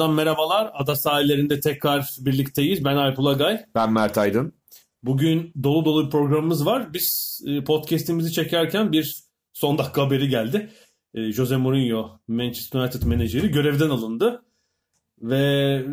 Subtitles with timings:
[0.00, 0.70] Londra'dan merhabalar.
[0.74, 2.84] Ada sahillerinde tekrar birlikteyiz.
[2.84, 3.64] Ben Alp Ulagay.
[3.74, 4.52] Ben Mert Aydın.
[5.02, 6.94] Bugün dolu dolu bir programımız var.
[6.94, 9.16] Biz e, podcast'imizi çekerken bir
[9.52, 10.70] son dakika haberi geldi.
[11.14, 14.42] E, Jose Mourinho, Manchester United menajeri görevden alındı.
[15.22, 15.84] Ve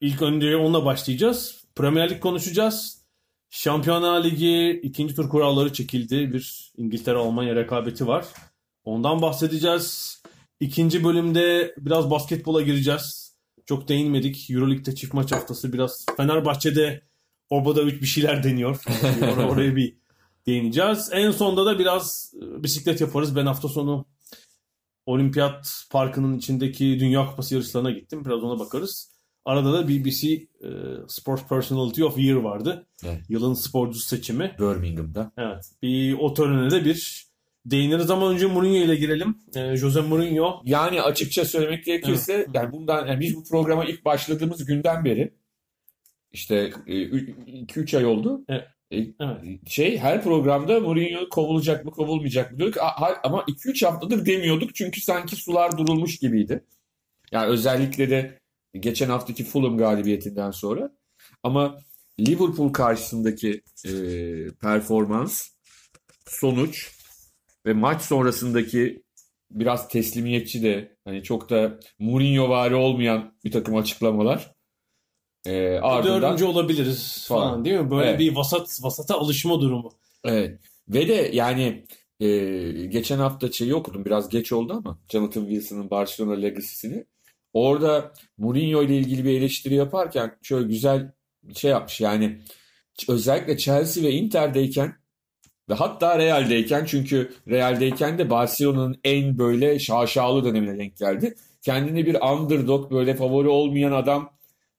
[0.00, 1.64] ilk önce onunla başlayacağız.
[1.74, 3.02] Premier Lig konuşacağız.
[3.50, 6.32] Şampiyonlar Ligi ikinci tur kuralları çekildi.
[6.32, 8.24] Bir İngiltere-Almanya rekabeti var.
[8.84, 10.22] Ondan bahsedeceğiz.
[10.60, 13.25] İkinci bölümde biraz basketbola gireceğiz.
[13.66, 14.50] Çok değinmedik.
[14.50, 17.02] Euroleague'de çift maç haftası biraz Fenerbahçe'de
[17.50, 18.76] Obradovic bir şeyler deniyor.
[18.76, 19.96] Or- oraya bir
[20.46, 21.10] değineceğiz.
[21.12, 23.36] En sonda da biraz e, bisiklet yaparız.
[23.36, 24.06] Ben hafta sonu
[25.06, 28.24] Olimpiyat Parkı'nın içindeki Dünya Kupası yarışlarına gittim.
[28.24, 29.12] Biraz ona bakarız.
[29.44, 30.68] Arada da BBC e,
[31.08, 32.86] Sports Personality of Year vardı.
[33.04, 33.24] Evet.
[33.28, 34.56] Yılın sporcusu seçimi.
[34.58, 35.32] Birmingham'da.
[35.36, 35.64] Evet.
[35.82, 37.25] Bir o törene de bir
[37.70, 39.38] değiniriz ama önce Mourinho ile girelim.
[39.54, 42.48] E, Jose Mourinho Yani açıkça söylemek gerekirse Evet.
[42.54, 45.32] yani bundan yani biz bu programa ilk başladığımız günden beri
[46.32, 48.44] işte 2-3 ay oldu.
[48.48, 48.64] Evet.
[48.90, 49.68] E, Evet.
[49.68, 52.76] Şey her programda Mourinho kovulacak mı kovulmayacak mı diyorduk.
[53.24, 56.64] Ama 2-3 haftadır demiyorduk çünkü sanki sular durulmuş gibiydi.
[57.32, 58.38] Yani özellikle de
[58.80, 60.92] geçen haftaki Fulham galibiyetinden sonra.
[61.42, 61.78] Ama
[62.20, 63.90] Liverpool karşısındaki e,
[64.60, 65.48] performans,
[66.26, 66.95] sonuç
[67.66, 69.02] ve maç sonrasındaki
[69.50, 74.54] biraz teslimiyetçi de hani çok da Mourinho vari olmayan bir takım açıklamalar.
[75.46, 77.64] E, ardından dördüncü olabiliriz falan, Falan.
[77.64, 77.90] değil mi?
[77.90, 78.20] Böyle Evet.
[78.20, 79.92] bir vasat vasata alışma durumu.
[80.24, 80.60] Evet.
[80.88, 81.84] Ve de yani
[82.20, 82.26] e,
[82.86, 84.04] geçen hafta şeyi okudum.
[84.04, 87.04] Biraz geç oldu ama Jonathan Wilson'ın Barcelona Legacy'sini.
[87.52, 91.12] Orada Mourinho ile ilgili bir eleştiri yaparken şöyle güzel
[91.42, 92.00] bir şey yapmış.
[92.00, 92.38] Yani
[93.08, 94.94] özellikle Chelsea ve Inter'deyken
[95.68, 101.34] ve hatta Real'deyken çünkü Real'deyken de Barcelona'nın en böyle şaşalı dönemine denk geldi.
[101.62, 104.30] Kendini bir underdog böyle favori olmayan adam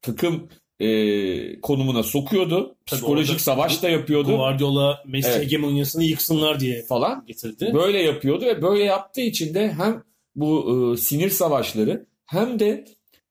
[0.01, 0.49] takım
[0.79, 2.75] e, konumuna sokuyordu.
[2.85, 5.41] Tabii Psikolojik savaş da yapıyordu Guardiola Messi Evet.
[5.41, 7.25] hegemonyasını yıksınlar diye falan.
[7.27, 7.71] getirdi.
[7.73, 10.03] Böyle yapıyordu ve böyle yaptığı için de hem
[10.35, 12.85] bu e, sinir savaşları hem de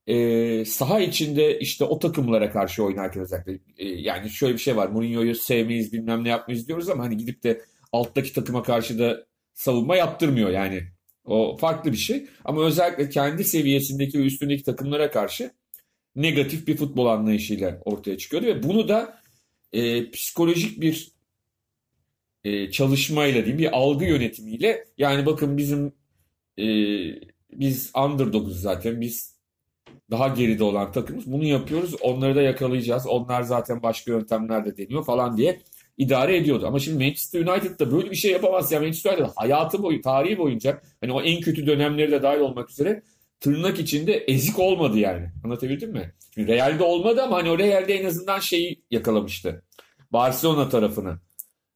[0.06, 4.88] e, saha içinde işte o takımlara karşı oynarken özellikle e, yani şöyle bir şey var.
[4.88, 7.62] Mourinho'yu sevmeyiz bilmem ne yapmayız diyoruz ama hani gidip de
[7.92, 10.82] alttaki takıma karşı da savunma yaptırmıyor yani.
[11.24, 12.26] O farklı bir şey.
[12.44, 15.50] Ama özellikle kendi seviyesindeki ve üstündeki takımlara karşı
[16.16, 19.20] negatif bir futbol anlayışıyla ortaya çıkıyordu ve bunu da
[19.72, 21.12] e, psikolojik bir
[22.44, 25.92] e, çalışmayla diyeyim bir algı yönetimiyle yani bakın bizim
[26.58, 26.66] e,
[27.52, 29.35] biz underdog'uz zaten biz
[30.10, 35.04] daha geride olan takımız bunu yapıyoruz onları da yakalayacağız onlar zaten başka yöntemler de deniyor
[35.04, 35.60] falan diye
[35.98, 36.66] idare ediyordu.
[36.66, 40.38] Ama şimdi Manchester United da böyle bir şey yapamaz ya Manchester United hayatı boyu tarihi
[40.38, 43.02] boyunca hani o en kötü dönemleri de dahil olmak üzere
[43.40, 45.30] tırnak içinde ezik olmadı yani.
[45.44, 46.14] Anlatabildim mi?
[46.34, 49.62] Şimdi Real'de olmadı ama hani o Real'de en azından şeyi yakalamıştı.
[50.10, 51.18] Barcelona tarafını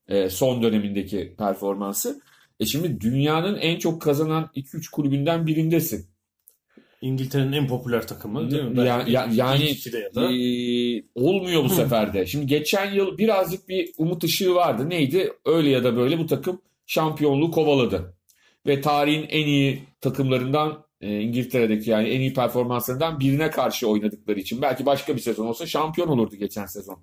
[0.09, 2.21] e, son dönemindeki performansı.
[2.61, 6.07] E şimdi dünyanın en çok kazanan 2-3 kulübünden birindesin.
[7.01, 8.79] İngiltere'nin en popüler takımı değil mi?
[8.79, 10.33] Ya- ya- yani ya da.
[10.33, 12.27] e, olmuyor bu sefer de.
[12.27, 14.91] Şimdi geçen yıl birazcık bir umut ışığı vardı.
[14.91, 15.33] Neydi?
[15.45, 18.15] Öyle ya da böyle bu takım şampiyonluğu kovaladı.
[18.67, 24.63] Ve tarihin en iyi takımlarından e, İngiltere'deki yani en iyi performanslarından birine karşı oynadıkları için.
[24.63, 26.99] Belki başka bir sezon olsa şampiyon olurdu geçen sezon.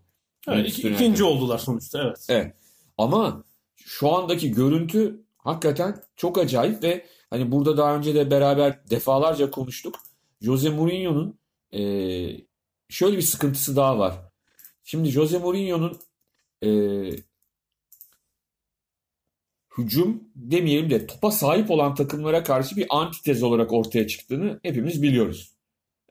[0.47, 2.25] Evet, Manchester iki- ikinci oldular sonuçta evet.
[2.29, 2.53] Evet.
[2.97, 3.43] Ama
[3.85, 9.95] şu andaki görüntü hakikaten çok acayip ve hani burada daha önce de beraber defalarca konuştuk.
[10.41, 11.39] Jose Mourinho'nun
[11.71, 12.45] eee,
[12.89, 14.15] şöyle bir sıkıntısı daha var.
[14.83, 15.99] Şimdi Jose Mourinho'nun
[16.61, 17.15] eee
[19.77, 25.53] hücum demeyelim de topa sahip olan takımlara karşı bir antitez olarak ortaya çıktığını hepimiz biliyoruz.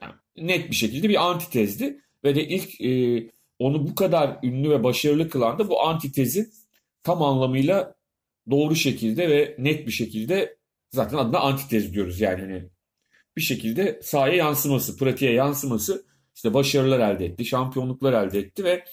[0.03, 4.85] Yani net bir şekilde bir antitezdi ve de ilk eee, onu bu kadar ünlü ve
[4.85, 6.51] başarılı kılan da bu antitezi
[7.03, 7.95] tam anlamıyla
[8.51, 10.57] doğru şekilde ve net bir şekilde
[10.91, 12.69] zaten adına antitez diyoruz yani hani
[13.37, 18.85] bir şekilde sahaya yansıması, pratiğe yansıması işte başarılar elde etti, şampiyonluklar elde etti ve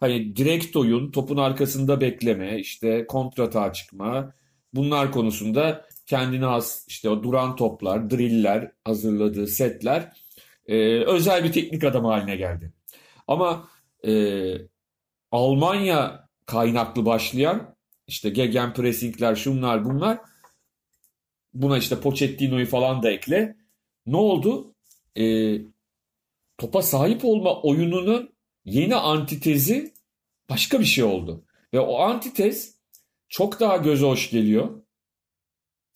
[0.00, 4.34] hani direkt oyun, topun arkasında bekleme, işte kontratağa çıkma
[4.74, 10.12] bunlar konusunda kendine has işte o duran toplar, driller, hazırladığı setler
[10.66, 12.72] e, özel bir teknik adam haline geldi.
[13.26, 13.68] Ama
[14.06, 14.12] e,
[15.30, 20.18] Almanya kaynaklı başlayan işte gegenpressingler şunlar bunlar
[21.62, 23.56] buna işte Pochettino'yu falan da ekle.
[24.06, 24.74] Ne oldu?
[25.16, 25.24] E,
[26.58, 28.34] topa sahip olma oyununun
[28.64, 29.94] yeni antitezi
[30.50, 31.44] başka bir şey oldu.
[31.74, 32.78] Ve o antitez
[33.28, 34.82] çok daha göze hoş geliyor.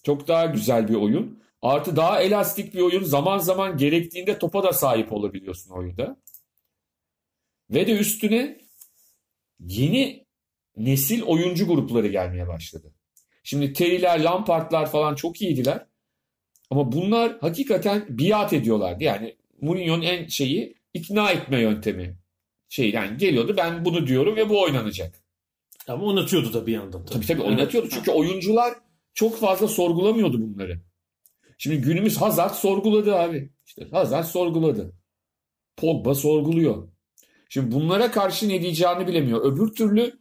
[0.03, 1.43] Çok daha güzel bir oyun.
[1.63, 3.05] Artı daha elastik bir oyun.
[3.05, 6.17] Zaman zaman gerektiğinde topa da sahip olabiliyorsun oyunda.
[7.71, 8.59] Ve de üstüne
[9.61, 10.27] yeni
[10.77, 12.95] nesil oyuncu grupları gelmeye başladı.
[13.43, 15.87] Şimdi Terry'ler, Lampard'lar falan çok iyiydiler.
[16.71, 19.05] Ama bunlar hakikaten biat ediyorlardı.
[19.05, 22.19] Yani Mourinho'nun en şeyi ikna etme yöntemi.
[22.69, 25.23] Şey yani geliyordu ben bunu diyorum ve bu oynanacak.
[25.89, 27.05] Ama oynatıyordu da bir yandan.
[27.05, 27.89] Tabii tabii oynatıyordu.
[27.91, 28.75] Çünkü oyuncular
[29.15, 30.81] çok fazla sorgulamıyordu bunları.
[31.59, 33.51] Şimdi günümüz Hazard sorguladı abi.
[33.67, 34.93] İşte Hazard sorguladı.
[35.77, 36.89] Pogba sorguluyor.
[37.49, 39.45] Şimdi bunlara karşı ne diyeceğini bilemiyor.
[39.45, 40.21] Öbür türlü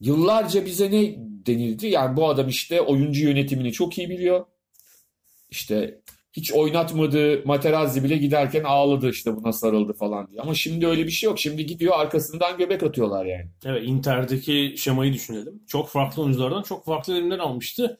[0.00, 1.86] yıllarca bize ne denildi?
[1.86, 4.44] Yani bu adam işte oyuncu yönetimini çok iyi biliyor.
[5.50, 6.02] İşte
[6.32, 10.40] hiç oynatmadığı Materazzi bile giderken ağladı işte buna sarıldı falan diye.
[10.40, 11.38] Ama şimdi öyle bir şey yok.
[11.38, 13.50] Şimdi gidiyor arkasından göbek atıyorlar yani.
[13.64, 15.62] Evet Inter'deki şemayı düşünelim.
[15.66, 17.98] Çok farklı oyunculardan çok farklı verimler almıştı.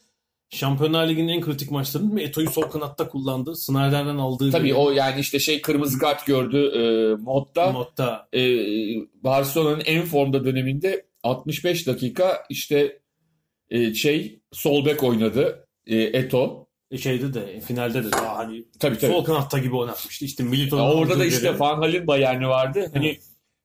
[0.51, 3.57] Şampiyonlar Ligi'nin en kritik maçlarında Eto'yu sol kanatta kullandı.
[3.57, 6.83] Snyder'den aldığı Tabii bir o yani işte şey kırmızı kart gördü e,
[7.23, 7.73] modda.
[7.73, 8.29] modda.
[8.35, 8.41] E,
[9.25, 13.02] Barcelona'nın en formda döneminde 65 dakika işte
[13.73, 16.67] e, şey sol bek oynadı e, Eto.
[16.99, 19.13] şeyde de finalde de daha hani Tabii tabii.
[19.13, 20.25] sol kanatta gibi oynatmıştı.
[20.25, 22.91] İşte Milito'nun orada da işte Hal'in Bayern'i vardı.
[22.95, 23.19] Hani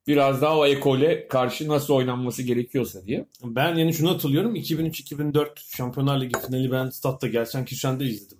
[0.06, 3.26] biraz daha o ekole karşı nasıl oynanması gerekiyorsa diye.
[3.44, 4.56] Ben yani şunu hatırlıyorum.
[4.56, 8.38] 2003-2004 Şampiyonlar Ligi finali ben statta Gersen Kişen'de izledim.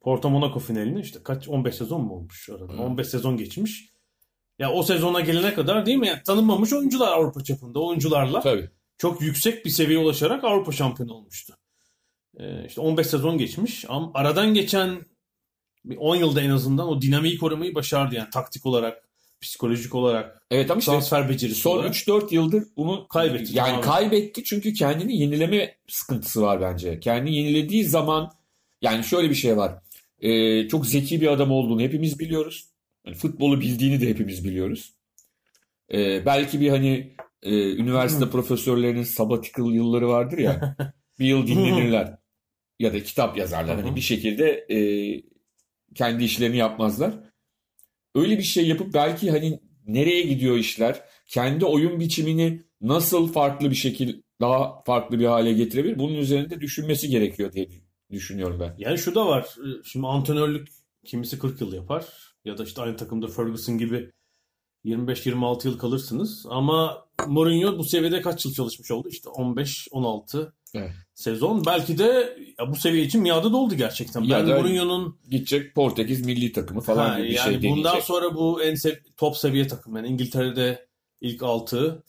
[0.00, 2.72] Porto Monaco finalini işte kaç 15 sezon mu olmuş arada?
[2.72, 2.82] Hı.
[2.82, 3.88] 15 sezon geçmiş.
[4.58, 6.06] Ya o sezona gelene kadar değil mi?
[6.06, 8.70] Yani tanınmamış oyuncular Avrupa çapında oyuncularla Tabii.
[9.04, 11.56] Çok yüksek bir seviyeye ulaşarak Avrupa şampiyonu olmuştu.
[12.38, 15.00] Ee, işte 15 sezon geçmiş ama aradan geçen
[15.84, 19.08] bir 10 yılda en azından o dinamiği korumayı başardı yani taktik olarak,
[19.40, 21.94] psikolojik olarak, Evet ama işte transfer becerisi son olarak.
[21.94, 27.00] 3-4 yıldır bunu Kaybetti, Yani kaybetti çünkü kendini yenileme sıkıntısı var bence.
[27.00, 28.32] Kendini yenilediği zaman
[28.82, 29.74] yani şöyle bir şey var.
[30.20, 32.68] Ee, çok zeki bir adam olduğunu hepimiz biliyoruz.
[33.06, 34.92] Yani futbolu bildiğini de hepimiz biliyoruz.
[35.92, 37.13] Ee, belki bir hani
[37.44, 40.76] e, üniversite profesörlerinin sabbatical yılları vardır ya.
[41.18, 42.18] bir yıl dinlenirler.
[42.78, 43.80] ya da kitap yazarlar.
[43.80, 44.78] Hani bir şekilde e,
[45.94, 47.14] kendi işlerini yapmazlar.
[48.14, 51.00] Öyle bir şey yapıp belki hani nereye gidiyor işler?
[51.26, 55.98] Kendi oyun biçimini nasıl farklı bir şekil daha farklı bir hale getirebilir?
[55.98, 57.68] Bunun üzerinde düşünmesi gerekiyor diye
[58.10, 58.74] düşünüyorum ben.
[58.78, 59.48] Yani şu da var.
[59.84, 60.68] Şimdi antrenörlük
[61.04, 62.04] kimisi 40 yıl yapar.
[62.44, 64.10] Ya da işte aynı takımda Ferguson gibi
[64.84, 66.46] 25-26 yıl kalırsınız.
[66.50, 69.08] Ama Mourinho bu seviyede kaç yıl çalışmış oldu?
[69.08, 70.90] İşte 15-16 Evet.
[71.14, 71.66] sezon.
[71.66, 74.22] Belki de ya bu seviye için miadı doldu gerçekten.
[74.22, 77.70] Ya ben Mourinho'nun Gidecek Portekiz milli takımı falan ha, gibi bir yani şey deneyecek.
[77.76, 79.96] bundan sonra bu en sev- top seviye takım.
[79.96, 80.86] Yani İngiltere'de
[81.20, 82.02] ilk 6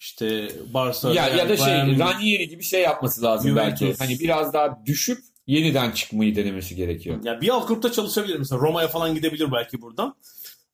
[0.00, 3.80] işte Barça, ya, ya da şey Bayern Ranieri gibi şey yapması lazım Juventus.
[3.88, 3.98] belki.
[3.98, 7.24] Hani biraz daha düşüp yeniden çıkmayı denemesi gerekiyor.
[7.24, 8.60] Ya bir alt grupta çalışabilir mesela.
[8.60, 10.14] Roma'ya falan gidebilir belki buradan.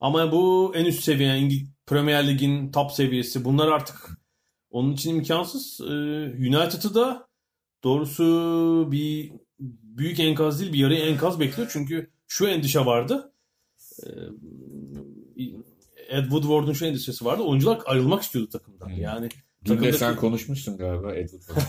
[0.00, 3.96] Ama bu en üst seviye yani İngil- Premier Lig'in top seviyesi bunlar artık
[4.70, 5.80] onun için imkansız.
[5.80, 5.84] Ee,
[6.48, 7.28] United'ı da
[7.84, 9.32] doğrusu bir
[9.98, 11.68] büyük enkaz değil bir yarı enkaz bekliyor.
[11.72, 13.32] Çünkü şu endişe vardı.
[14.06, 14.10] Ee,
[16.08, 17.42] Ed Woodward'un şu endişesi vardı.
[17.42, 18.88] Oyuncular ayrılmak istiyordu takımdan.
[18.88, 18.96] Hmm.
[19.00, 19.28] Yani
[19.64, 21.60] Dün de takımdaki- sen konuşmuşsun galiba Edward.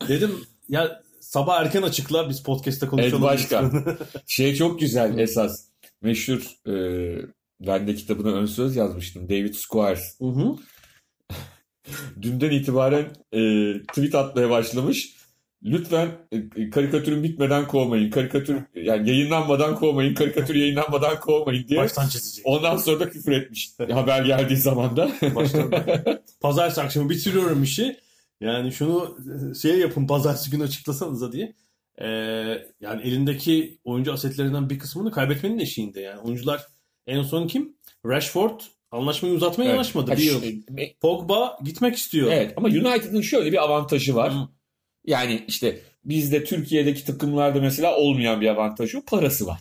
[0.08, 0.30] dedim
[0.68, 3.16] ya sabah erken açıkla biz podcast'te konuşalım.
[3.18, 3.84] Ed Başkan.
[4.26, 5.64] Şey çok güzel esas.
[6.02, 6.74] Meşhur e,
[7.60, 9.28] ben de kitabına ön söz yazmıştım.
[9.28, 10.20] David Squires.
[10.20, 10.56] Hı hı.
[12.22, 15.16] Dünden itibaren e, tweet atmaya başlamış.
[15.64, 18.10] Lütfen e, karikatürün bitmeden kovmayın.
[18.10, 20.14] Karikatür yani yayınlanmadan kovmayın.
[20.14, 21.80] Karikatür yayınlanmadan kovmayın diye.
[21.80, 22.46] Baştan çizecek.
[22.46, 23.70] Ondan sonra da küfür etmiş.
[23.90, 25.10] Haber geldiği zaman da.
[25.34, 25.70] Baştan.
[26.40, 27.96] Pazartesi akşamı bitiriyorum işi.
[28.40, 29.18] Yani şunu
[29.62, 31.54] şey yapın pazartesi günü açıklasanıza diye.
[32.00, 32.06] Ee,
[32.80, 36.00] yani elindeki oyuncu asetlerinden bir kısmını kaybetmenin eşiğinde.
[36.00, 36.66] Yani oyuncular
[37.06, 37.76] en son kim?
[38.06, 38.60] Rashford
[38.90, 40.42] anlaşmayı uzatmaya yanaşmadı bir yıl.
[40.78, 42.32] E, Pogba gitmek istiyor.
[42.32, 44.34] Evet ama United'ın şöyle bir avantajı var.
[44.34, 44.48] Hı.
[45.06, 49.60] Yani işte bizde Türkiye'deki takımlarda mesela olmayan bir avantajı parası var.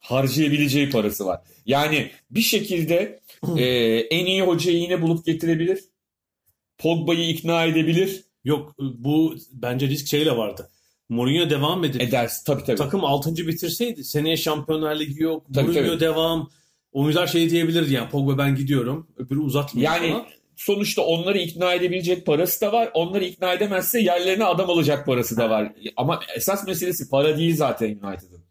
[0.00, 1.40] harcayabileceği parası var.
[1.66, 3.20] Yani bir şekilde
[3.56, 3.64] e,
[4.10, 5.84] en iyi hocayı yine bulup getirebilir.
[6.78, 8.24] Pogba'yı ikna edebilir.
[8.44, 10.70] Yok bu bence risk şeyle vardı.
[11.10, 12.76] Mourinho devam edip Edersin tabii tabii.
[12.76, 13.36] takım 6.
[13.36, 15.46] bitirseydi seneye Şampiyonlar Ligi yok.
[15.54, 16.00] Tabii, Mourinho tabii.
[16.00, 16.50] devam.
[16.92, 19.08] Oyuncular şey diyebilirdi yani Pogba ben gidiyorum.
[19.16, 20.26] Öbürü uzatmıyor Yani falan.
[20.56, 22.90] sonuçta onları ikna edebilecek parası da var.
[22.94, 25.72] Onları ikna edemezse yerlerine adam alacak parası da var.
[25.96, 28.44] Ama esas meselesi para değil zaten United'ın.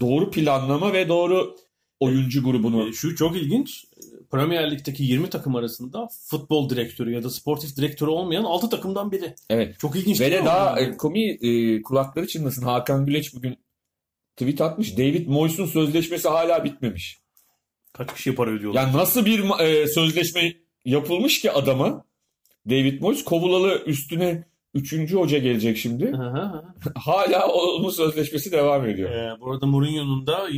[0.00, 1.56] Doğru planlama ve doğru
[2.00, 2.88] oyuncu grubunu.
[2.88, 3.84] E, Şu çok ilginç.
[4.34, 9.34] Premier Lig'deki 20 takım arasında futbol direktörü ya da sportif direktörü olmayan 6 takımdan biri.
[9.50, 9.78] Evet.
[9.78, 10.94] Çok ilginç Ve de daha Yani?
[10.94, 12.62] e, komi e, kulakları çınlasın.
[12.62, 13.56] Hakan Güleç bugün
[14.36, 14.98] tweet atmış.
[14.98, 17.18] David Moyes'un sözleşmesi hala bitmemiş.
[17.92, 18.82] Kaç kişiye para ödüyorlar?
[18.82, 20.52] Yani nasıl bir e, sözleşme
[20.84, 22.04] yapılmış ki adama?
[22.70, 25.14] David Moyes kovulalı üstüne 3.
[25.14, 26.12] hoca gelecek şimdi.
[26.94, 29.10] Hala onun sözleşmesi devam ediyor.
[29.10, 30.48] Ee, bu arada Mourinho'nun da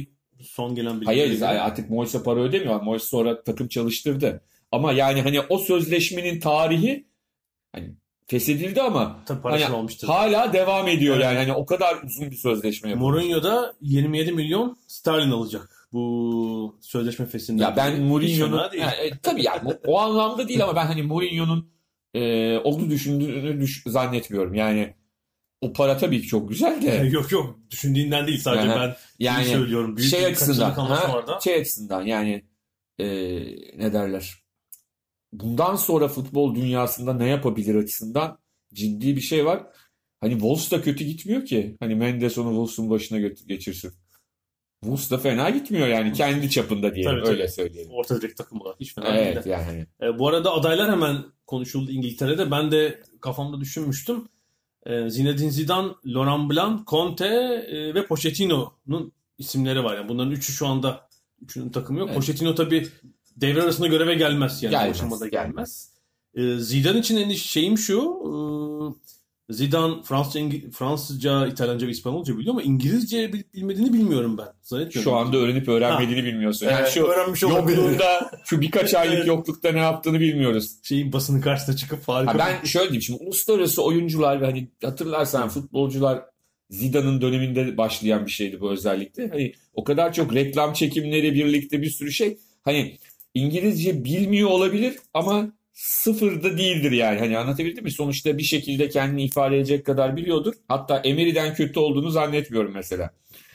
[0.49, 1.07] son gelen bilgi.
[1.07, 2.83] Hayır artık Moyes'e para ödemiyor.
[2.83, 4.41] Moyes sonra takım çalıştırdı.
[4.73, 7.07] Ama yani hani o sözleşmenin tarihi
[7.73, 7.95] hani
[8.27, 10.09] feshedildi ama hani almıştır.
[10.09, 11.25] hala devam ediyor Evet.
[11.25, 11.39] yani.
[11.39, 13.11] Hani o kadar uzun bir sözleşme yapılmış.
[13.13, 17.63] Mourinho da 27 milyon sterlin alacak bu sözleşme fesinden.
[17.65, 18.59] Ya ben Mourinho'nun.
[18.59, 21.71] Ha, e, tabii yani o, o anlamda değil ama ben hani Mourinho'nun
[22.15, 24.55] e, olduğu düşündüğünü düş- zannetmiyorum.
[24.55, 24.95] Yani
[25.61, 29.45] o para tabii ki çok güzel de yok yok düşündüğünden değil sadece Yani- ben yani
[29.45, 29.97] söylüyorum.
[29.97, 32.45] Büyük şey açısından ha, şey açısından yani
[32.99, 33.07] e,
[33.79, 34.35] ne derler
[35.33, 38.39] bundan sonra futbol dünyasında ne yapabilir açısından
[38.75, 39.63] ciddi bir şey var.
[40.21, 41.77] Hani Wolves da kötü gitmiyor ki.
[41.81, 43.93] Hani Mendes onu Wolves'un başına geçirsin.
[44.83, 47.33] Wolves da fena gitmiyor yani kendi çapında diyelim Tabii, tabii.
[47.33, 47.93] öyle söyleyelim.
[47.93, 49.51] Orta direkt takım olarak hiç fena değil Evet de.
[49.51, 52.51] yani E, bu arada adaylar hemen konuşuldu İngiltere'de.
[52.51, 54.29] Ben de kafamda düşünmüştüm.
[54.87, 59.97] E, Zinedine Zidane, Laurent Blanc, Conte e, ve Pochettino'nun isimleri var.
[59.97, 61.09] Yani bunların üçü şu anda
[61.43, 62.09] üçünün takımı yok.
[62.09, 62.19] Evet.
[62.19, 62.89] Pochettino tabii
[63.37, 64.71] devre arasında göreve gelmez yani.
[64.71, 65.91] Gelmez, bu aşamada gelmez.
[66.35, 66.59] gelmez.
[66.59, 68.17] E, Zidane için en şeyim şu.
[69.51, 74.47] Zidane Fransızca, İngi- Fransızca, İtalyanca ve İspanyolca biliyor ama İngilizce bilip bilmediğini bilmiyorum ben.
[74.63, 75.03] Zannetmiyorum.
[75.11, 76.67] şu anda öğrenip öğrenmediğini bilmiyorsun.
[76.67, 80.71] Yani şu öğrenmiş yokluğunda şu birkaç aylık yoklukta ne yaptığını bilmiyoruz.
[80.83, 82.35] Şeyin basının karşısına çıkıp harika.
[82.35, 86.23] Ha ben şöyle diyeyim şimdi uluslararası oyuncular ve hani hatırlarsan futbolcular
[86.71, 89.29] Zidane'ın döneminde başlayan bir şeydi bu özellikle.
[89.29, 92.39] Hani o kadar çok reklam çekimleri birlikte bir sürü şey.
[92.63, 92.97] Hani
[93.35, 97.19] İngilizce bilmiyor olabilir ama sıfırda değildir yani.
[97.19, 97.91] Hani anlatabildim mi?
[97.91, 100.55] Sonuçta bir şekilde kendini ifade edecek kadar biliyordur.
[100.69, 103.11] Hatta Emery'den kötü olduğunu zannetmiyorum mesela.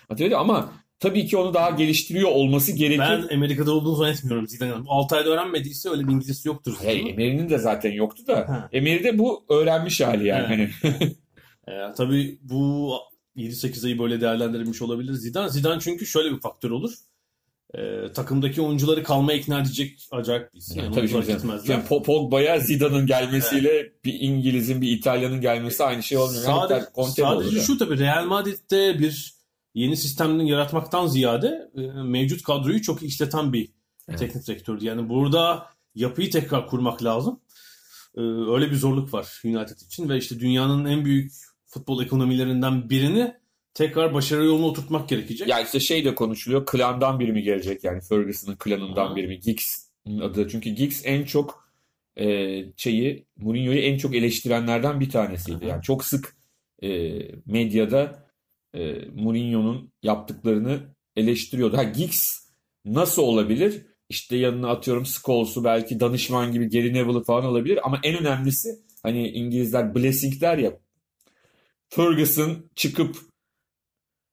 [0.09, 0.37] Anlatabildim?
[0.37, 2.99] Ama tabii ki onu daha geliştiriyor olması gerekir.
[2.99, 4.85] Ben Amerika'da olduğunu zannetmiyorum Zidane'ın.
[4.87, 6.77] 6 ayda öğrenmediyse öyle bir İngilizcesi yoktur.
[6.81, 7.09] Hey.
[7.09, 8.35] Emery'nin de zaten yoktu da.
[8.35, 8.69] Ha.
[8.71, 10.47] Emery'de bu öğrenmiş hali yani.
[10.47, 10.69] Hani
[11.67, 12.93] Ee, tabii bu
[13.35, 15.49] 7-8 ayı böyle değerlendirilmiş olabilir Zidane.
[15.49, 16.91] Zidane çünkü şöyle bir faktör olur.
[17.77, 20.77] Ee, takımdaki oyuncuları kalmaya ikna edecek acayip bir isim.
[20.79, 21.75] Yani Tabii oyuncular şimdi, gitmezler.
[21.77, 26.43] Po- Pogba'ya Zidane'ın gelmesiyle bir İngiliz'in bir İtalyan'ın gelmesi aynı şey olmuyor.
[26.43, 29.33] Yani Sadece, hatta sadece şu tabii Real Madrid'de bir
[29.73, 33.69] yeni sistemini yaratmaktan ziyade e, mevcut kadroyu çok işleten bir
[34.09, 34.19] Evet.
[34.19, 34.85] teknik direktördü.
[34.85, 37.39] Yani burada yapıyı tekrar kurmak lazım.
[38.17, 41.31] Ee, öyle bir zorluk var United için ve işte dünyanın en büyük
[41.67, 43.33] futbol ekonomilerinden birini
[43.73, 45.47] tekrar başarı yoluna oturtmak gerekecek.
[45.47, 46.65] Ya işte şey de konuşuluyor.
[46.65, 49.15] Klandan biri mi gelecek yani Ferguson'ın klanından Aha.
[49.15, 49.39] biri mi?
[49.39, 50.47] Giggs'in adı.
[50.49, 51.71] Çünkü Giggs en çok
[52.17, 52.25] e,
[52.77, 55.65] şeyi Mourinho'yu en çok eleştirenlerden bir tanesiydi.
[55.65, 55.71] Aha.
[55.71, 56.35] Yani çok sık
[56.83, 56.89] e,
[57.45, 58.27] medyada
[58.73, 60.79] e, Mourinho'nun yaptıklarını
[61.15, 61.77] eleştiriyordu.
[61.77, 62.41] Ha Giggs
[62.85, 63.85] nasıl olabilir?
[64.09, 68.69] İşte yanına atıyorum Scholes'u belki danışman gibi Gary Neville'ı falan alabilir ama en önemlisi
[69.03, 70.79] hani İngilizler blessing der ya
[71.89, 73.30] Ferguson çıkıp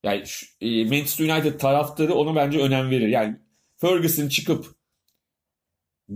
[0.05, 3.09] yani şu- e, Manchester United taraftarı ona bence önem verir.
[3.09, 3.37] Yani
[3.77, 4.67] Ferguson çıkıp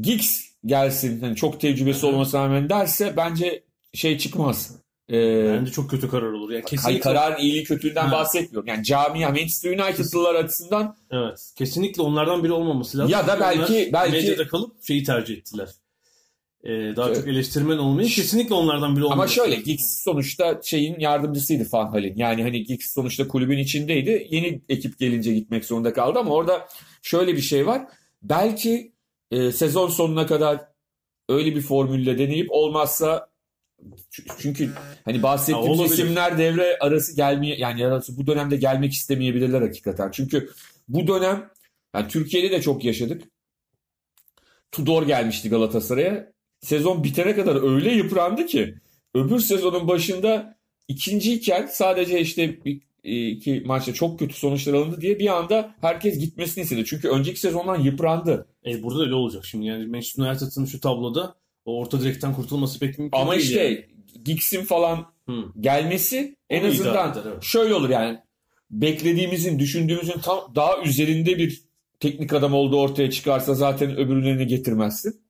[0.00, 4.76] Giggs gelsin hani çok tecrübesi olmasına rağmen derse bence şey çıkmaz.
[5.10, 6.50] Ee, Bence çok kötü karar olur.
[6.50, 8.12] Yani kesinlikle karar iyiliği kötülüğünden Ha.
[8.12, 8.68] bahsetmiyorum.
[8.68, 11.52] Yani camia Manchester United'lılar açısından evet.
[11.56, 13.12] Kesinlikle onlardan biri olmaması lazım.
[13.12, 15.68] Ya da belki- Onlar belki- medyada kalıp şeyi tercih ettiler.
[16.64, 17.16] Ee, daha Evet.
[17.16, 19.14] çok eleştirmen olmayı kesinlikle onlardan biri olmalı.
[19.14, 22.16] ama şöyle Giggs sonuçta şeyin yardımcısıydı Van Hal'in.
[22.16, 24.26] Yani hani Giggs sonuçta kulübün içindeydi.
[24.30, 26.68] Yeni ekip gelince gitmek zorunda kaldı ama orada
[27.02, 27.82] şöyle bir şey var.
[28.22, 28.92] Belki
[29.30, 30.60] e, sezon sonuna kadar
[31.28, 33.30] öyle bir formülle deneyip olmazsa
[34.38, 34.70] çünkü
[35.04, 35.94] hani Ha, bahsettiğimiz olabilir.
[35.94, 40.10] isimler devre arası gelmeye yani arası bu dönemde gelmek istemeyebilirler hakikaten.
[40.10, 40.50] Çünkü
[40.88, 41.50] bu dönem
[41.94, 43.22] yani Türkiye'de de çok yaşadık.
[44.72, 46.31] Tudor gelmişti Galatasaray'a.
[46.62, 48.74] Sezon bitene kadar öyle yıprandı ki
[49.14, 50.56] öbür sezonun başında
[50.88, 52.80] ikinciyken sadece işte bir
[53.30, 56.84] iki maçta çok kötü sonuçlar alındı diye bir anda herkes gitmesini istedi.
[56.84, 58.46] Çünkü önceki sezondan yıprandı.
[58.66, 59.66] E, burada öyle olacak şimdi.
[59.66, 63.84] Yani Manchester United'ın şu tabloda o orta direkten kurtulması pek mümkün Ama değil işte yani.
[64.24, 65.44] Giggs'in falan Hı.
[65.60, 67.42] gelmesi en Onu azından eder, evet.
[67.42, 68.18] şöyle olur yani
[68.70, 71.62] beklediğimizin, düşündüğümüzün tam daha üzerinde bir
[72.00, 75.21] teknik adam olduğu ortaya çıkarsa zaten öbürlerini getirmezsin.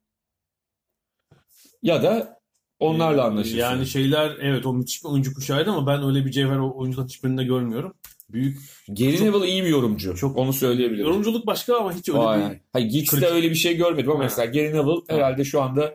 [1.83, 2.41] Ya da
[2.81, 3.59] onlarla anlaşırsın.
[3.59, 7.09] Yani şeyler evet o müthiş bir oyuncu kuşağıydı ama ben öyle bir cevher o oyuncuların
[7.09, 7.95] hiçbirinde görmüyorum.
[8.31, 8.59] Büyük
[8.89, 10.17] Gary çok- Neville iyi bir yorumcu.
[10.17, 11.07] çok- Onu söyleyebilirim.
[11.07, 12.61] yorumculuk başka ama hiç öyle Aa, bir.
[12.73, 14.23] Hayır, kritik- öyle bir şey görmedim ama Ha.
[14.25, 15.95] mesela Gary Neville herhalde şu anda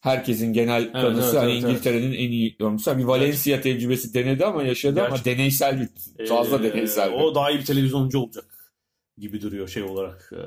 [0.00, 2.98] herkesin genel kanısı evet, hani evet, İngiltere'nin en iyi yorumcusu.
[2.98, 5.80] Bir Valencia tecrübesi denedi ama yaşadı ama Gerçi- deneysel
[6.18, 7.10] bir fazla Ee, deneysel.
[7.12, 7.16] bir.
[7.16, 8.72] O daha iyi bir televizyoncu olacak
[9.18, 10.32] gibi duruyor şey olarak.
[10.32, 10.40] Ee,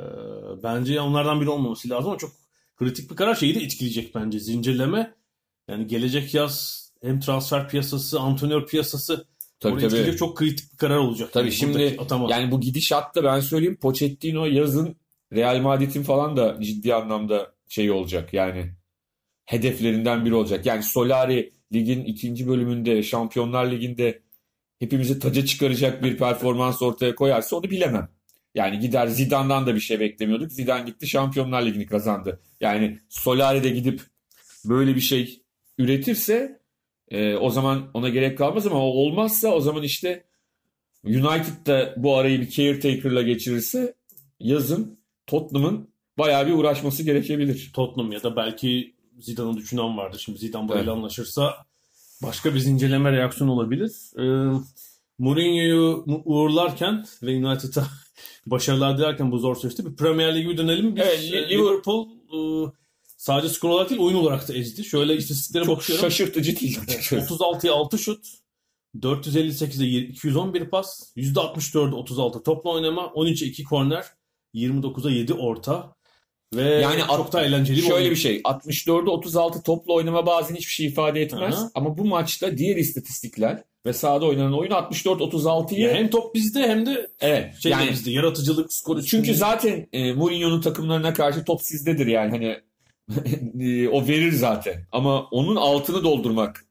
[0.63, 2.31] bence onlardan biri olmaması lazım ama çok
[2.75, 3.35] kritik bir karar.
[3.35, 5.13] Şeyi de etkileyecek bence zincirleme.
[5.69, 9.27] Yani gelecek yaz hem transfer piyasası, antrenör piyasası
[9.59, 9.85] Tabii, tabii.
[9.85, 11.33] etkileyecek çok kritik bir karar olacak.
[11.33, 12.31] Tabii Yani şimdi atama.
[12.31, 14.95] yani bu gidişatta ben söyleyeyim Pochettino yazın
[15.33, 18.73] Real Madrid'in falan da ciddi anlamda şey olacak yani
[19.45, 20.65] hedeflerinden biri olacak.
[20.65, 24.21] Yani Solari ligin ikinci bölümünde Şampiyonlar Ligi'nde
[24.79, 28.09] hepimizi taca çıkaracak bir performans ortaya koyarsa onu bilemem.
[28.55, 30.51] Yani gider Zidane'dan da bir şey beklemiyorduk.
[30.51, 32.39] Zidane gitti Şampiyonlar Ligi'ni kazandı.
[32.61, 34.01] Yani Solari de gidip
[34.65, 35.41] böyle bir şey
[35.77, 36.59] üretirse
[37.09, 40.23] e, o zaman ona gerek kalmaz ama olmazsa o zaman işte
[41.05, 43.93] United da bu arayı bir caretaker'la geçirirse
[44.39, 47.71] yazın Tottenham'ın bayağı bir uğraşması gerekebilir.
[47.73, 50.21] Tottenham ya da belki Zidane'ı düşünen vardır.
[50.25, 50.97] Şimdi Zidane burayla Evet.
[50.97, 51.53] anlaşırsa
[52.23, 53.91] başka bir zincirleme reaksiyon olabilir.
[54.17, 54.59] Ee,
[55.17, 57.87] Mourinho'yu uğurlarken ve United'a
[58.45, 60.95] başarılar dilerken bu zor süreçte bir Premier Lig'e dönelim.
[60.95, 62.71] Biz, Evet, e, Liverpool- e,
[63.17, 64.83] sadece skor olarak değil oyun olarak da ezdi.
[64.83, 66.01] Şöyle istatistiklere Çok bakıyorum.
[66.05, 67.33] şaşırtıcı değil açıkçası.
[67.33, 68.25] 36'ya 6 şut,
[68.99, 74.05] 458'e 211 pas, %64'e 36 topla oynama, 13'e 2 korner,
[74.53, 75.95] 29'a 7 orta
[76.55, 80.71] ve Yani çok da eğlenceli bir Şöyle bir şey 64'e 36 topla oynama bazen hiçbir
[80.71, 81.55] şey ifade etmez.
[81.55, 81.71] Aha.
[81.75, 86.85] Ama bu maçta diğer istatistikler ve sahada oynanan oyun 64-36'yı Ya hem top bizde hem
[86.85, 89.37] de evet şey yani bizde yaratıcılık skor Çünkü üstünlüğü.
[89.37, 92.59] zaten e, Mourinho'nun takımlarına karşı top sizdedir yani hani
[93.91, 96.65] o verir zaten ama onun altını doldurmak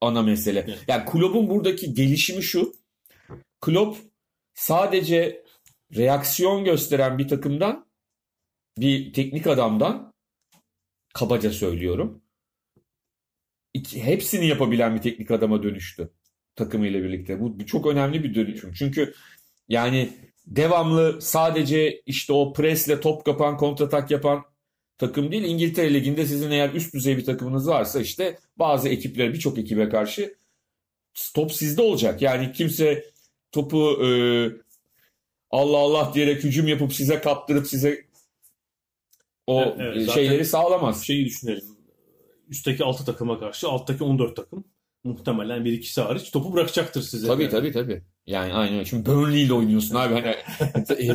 [0.00, 0.64] ana mesele.
[0.68, 0.78] Evet.
[0.88, 2.72] Yani Klopp'un buradaki gelişimi şu.
[3.60, 3.98] Klopp
[4.54, 5.44] sadece
[5.96, 7.86] reaksiyon gösteren bir takımdan
[8.78, 10.12] bir teknik adamdan
[11.14, 12.22] kabaca söylüyorum.
[13.74, 16.10] İki- hepsini yapabilen bir teknik adama dönüştü
[16.56, 17.40] takımıyla birlikte.
[17.40, 18.72] Bu, bu çok önemli bir dönüşüm.
[18.72, 19.14] Çünkü
[19.68, 20.08] yani
[20.46, 24.44] devamlı sadece işte o presle top kapan, kontratak yapan
[24.98, 25.44] takım değil.
[25.44, 30.34] İngiltere Ligi'nde sizin eğer üst düzey bir takımınız varsa işte bazı ekiplere, birçok ekibe karşı
[31.34, 32.22] top sizde olacak.
[32.22, 33.04] Yani kimse
[33.52, 34.08] topu e,
[35.50, 38.04] Allah Allah diyerek hücum yapıp size kaptırıp size
[39.46, 41.04] o Evet, evet, şeyleri sağlamaz.
[41.04, 41.69] şeyi düşünelim.
[42.50, 44.64] Üstteki 6 takıma karşı alttaki 14 takım
[45.04, 47.26] muhtemelen bir ikisi hariç topu bırakacaktır size.
[47.26, 47.50] Tabii Yani.
[47.50, 48.02] tabii tabii.
[48.26, 48.84] Yani aynen.
[48.84, 50.14] Şimdi Burnley ile oynuyorsun abi.
[50.14, 50.36] Hani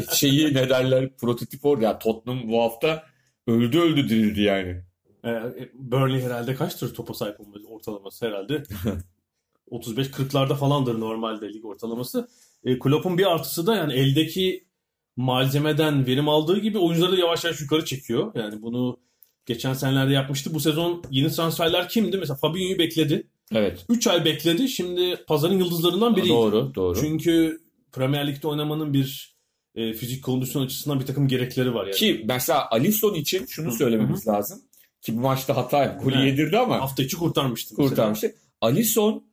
[0.16, 1.86] şeyi ne derler prototip orada.
[1.86, 3.04] Ya Tottenham bu hafta
[3.48, 4.84] öldü öldü dirildi yani.
[5.26, 5.42] Ee,
[5.74, 8.64] Burnley herhalde kaçtır topa sahip olması ortalaması herhalde.
[9.72, 12.28] 35-40'larda falandır normalde lig ortalaması.
[12.64, 14.68] E, Klopp'un bir artısı da yani eldeki
[15.16, 18.32] malzemeden verim aldığı gibi oyuncuları da yavaş yavaş yukarı çekiyor.
[18.36, 19.00] Yani bunu
[19.46, 20.54] geçen senelerde yapmıştı.
[20.54, 22.18] Bu sezon yeni transferler kimdi?
[22.18, 23.28] Mesela Fabinho'yu bekledi.
[23.52, 23.86] Evet.
[23.90, 24.70] 3 ay bekledi.
[24.70, 26.30] Şimdi pazarın yıldızlarından biriydi.
[26.30, 27.00] Doğru doğru.
[27.02, 29.36] Çünkü Premier Lig'de oynamanın bir
[29.76, 31.96] e, fizik kondisyon açısından bir takım gerekleri var yani.
[31.96, 34.62] Ki mesela Alisson için şunu söylememiz lazım.
[35.02, 36.26] Ki bu maçta hata golü Evet.
[36.26, 37.76] yedirdi ama Hafta içi kurtarmıştı.
[37.78, 37.90] mesela.
[37.90, 38.36] kurtarmıştı.
[38.62, 39.24] Alisson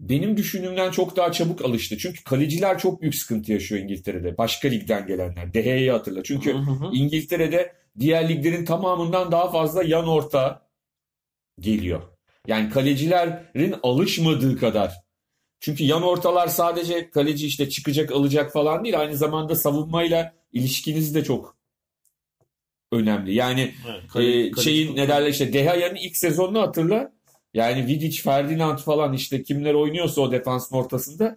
[0.00, 1.98] benim düşündüğümden çok daha çabuk alıştı.
[1.98, 4.38] Çünkü kaleciler çok büyük sıkıntı yaşıyor İngiltere'de.
[4.38, 5.54] Başka ligden gelenler.
[5.54, 6.22] De Gea'yı hatırla.
[6.22, 6.90] Çünkü hı hı.
[6.92, 10.66] İngiltere'de diğer liglerin tamamından daha fazla yan orta
[11.60, 12.02] geliyor.
[12.46, 14.92] Yani kalecilerin alışmadığı kadar.
[15.60, 19.00] Çünkü yan ortalar sadece kaleci işte çıkacak alacak falan değil.
[19.00, 21.56] Aynı zamanda savunmayla ilişkiniz de çok
[22.92, 23.34] önemli.
[23.34, 27.12] Yani Evet, e, kale- kale- şeyin ne derler işte Dehaya'nın ilk sezonunu hatırla.
[27.54, 31.36] Yani Vidic, Ferdinand falan işte kimler oynuyorsa o defansın ortasında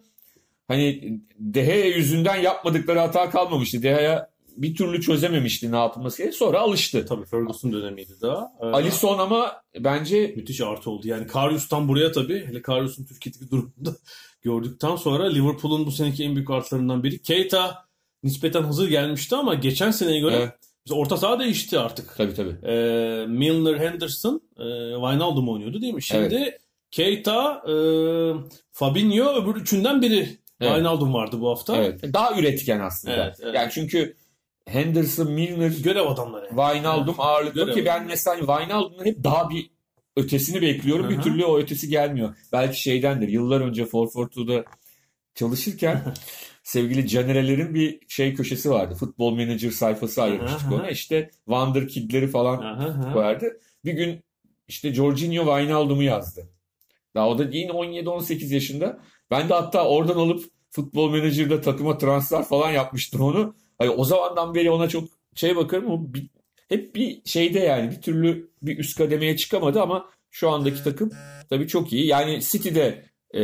[0.67, 3.83] hani Dehaya yüzünden yapmadıkları hata kalmamıştı.
[3.83, 6.39] Dehaya bir türlü çözememişti ne yapılması gerektiğini.
[6.39, 7.05] Sonra alıştı.
[7.05, 8.51] Tabii Ferguson dönemiydi daha.
[8.61, 11.07] Ee, Alisson ama bence müthiş artı oldu.
[11.07, 12.45] Yani Karius'tan buraya tabii.
[12.45, 13.95] Hele Karius'un Türkiye'deki durumunda
[14.41, 17.21] gördükten sonra Liverpool'un bu seneki en büyük artılarından biri.
[17.21, 17.85] Keita
[18.23, 20.53] nispeten hazır gelmişti ama geçen seneye göre Evet.
[20.91, 22.15] orta saha değişti artık.
[22.17, 22.55] tabii tabii.
[22.67, 26.03] Ee, Milner, Henderson, e, Wijnaldum oynuyordu değil mi?
[26.03, 26.57] Şimdi
[26.91, 27.73] Keita, e,
[28.71, 30.37] Fabinho öbür üçünden biri.
[30.61, 30.71] Evet.
[30.71, 31.77] Wijnaldum vardı bu hafta.
[31.77, 32.13] Evet.
[32.13, 33.15] Daha üretken aslında.
[33.15, 33.55] Evet, evet.
[33.55, 34.15] Yani çünkü
[34.67, 36.47] Henderson, Milner, Görev adamları.
[36.49, 39.71] Wijnaldum ağırlıklı Görev ki ben mesela Wijnaldum'un hep daha bir
[40.15, 41.05] ötesini bekliyorum.
[41.05, 42.35] Hı Bir türlü o ötesi gelmiyor.
[42.51, 43.27] Belki şeydendir.
[43.27, 44.65] Yıllar önce 442'da
[45.35, 46.01] çalışırken
[46.63, 48.95] sevgili Canerelerin bir şey köşesi vardı.
[48.95, 50.89] Futbol Manager sayfası ayırmıştık ona.
[50.89, 53.13] İşte Wonderkid'leri falan aha.
[53.13, 53.59] koyardı.
[53.85, 54.23] Bir gün
[54.67, 56.49] işte Jorginho Wijnaldum'u yazdı.
[57.15, 58.99] Daha o da yine 17-18 yaşında.
[59.31, 63.55] Ben de hatta oradan alıp Futbol Manager'da takıma transfer falan yapmıştım onu.
[63.77, 65.03] Hani o zamandan beri ona çok
[65.35, 65.91] şey bakarım.
[65.91, 66.29] O bir-
[66.69, 71.11] hep bir şeyde yani bir türlü bir üst kademeye çıkamadı ama şu andaki takım
[71.49, 72.07] tabii çok iyi.
[72.07, 73.43] Yani City'de e,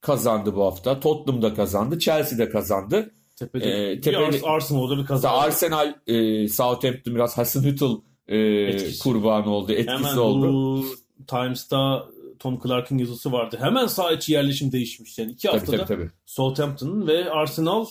[0.00, 1.00] kazandı bu hafta.
[1.00, 1.98] Tottenham'da kazandı.
[1.98, 3.10] Chelsea'de kazandı.
[3.36, 3.64] Tepede.
[3.96, 5.30] Bir tepede- Ars- Arsenal'da bir Mesela kaza.
[5.30, 7.84] Arsenal, e, Southampton biraz Hasenhüttl
[8.28, 9.02] e, Etkisi.
[9.02, 9.72] kurbanı oldu.
[9.72, 10.52] Etkisi Hemen oldu.
[10.52, 10.84] bu
[11.26, 12.06] Times'ta
[12.38, 13.56] Tom Clark'ın yazısı vardı.
[13.60, 15.18] Hemen sağ içi yerleşim değişmiş.
[15.18, 16.10] Yani iki Tabii haftada tabii tabii.
[16.26, 17.86] Southampton ve Arsenal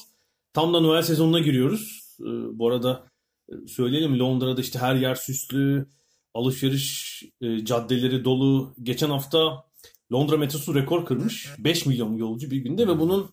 [0.54, 2.16] tam da Noel sezonuna giriyoruz.
[2.20, 2.24] Ee,
[2.60, 3.04] bu arada
[3.50, 5.88] e, söyleyelim Londra'da işte her yer süslü,
[6.34, 8.74] alışveriş e, caddeleri dolu.
[8.84, 9.64] Geçen hafta
[10.14, 11.50] Londra metrosu rekor kırmış.
[11.60, 13.30] 5 milyon yolcu bir günde ve bunun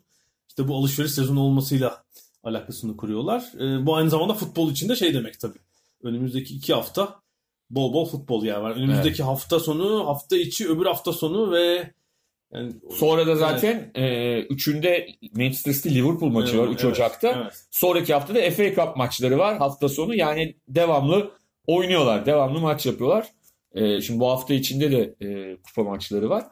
[0.48, 2.04] işte bu alışveriş sezonu olmasıyla
[2.44, 3.52] alakasını kuruyorlar.
[3.60, 5.58] E, bu aynı zamanda futbol için de şey demek tabii.
[6.02, 7.20] Önümüzdeki iki hafta
[7.70, 8.70] bol bol futbol yani var.
[8.70, 11.94] Önümüzdeki hafta sonu, hafta içi, öbür hafta sonu ve
[12.52, 17.42] yani Sonra da zaten e, üçünde Manchester City Liverpool maçı var 3 Evet, Ocak'ta.
[17.42, 17.64] evet.
[17.70, 20.14] Sonraki hafta da FA Cup maçları var hafta sonu.
[20.14, 21.30] Yani devamlı
[21.66, 22.26] oynuyorlar.
[22.26, 23.26] Devamlı maç yapıyorlar.
[23.72, 26.44] E, şimdi bu hafta içinde de e, kupa maçları var.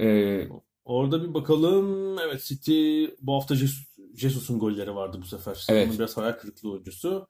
[0.00, 0.40] E,
[0.84, 2.18] Orada bir bakalım.
[2.18, 5.66] Evet City bu hafta Jesus- Jesus'un golleri vardı bu sefer.
[5.68, 5.88] Evet.
[5.88, 7.28] Onun biraz hayal kırıklığı oyuncusu.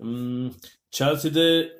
[0.00, 0.50] Hmm,
[0.90, 1.72] Chelsea'de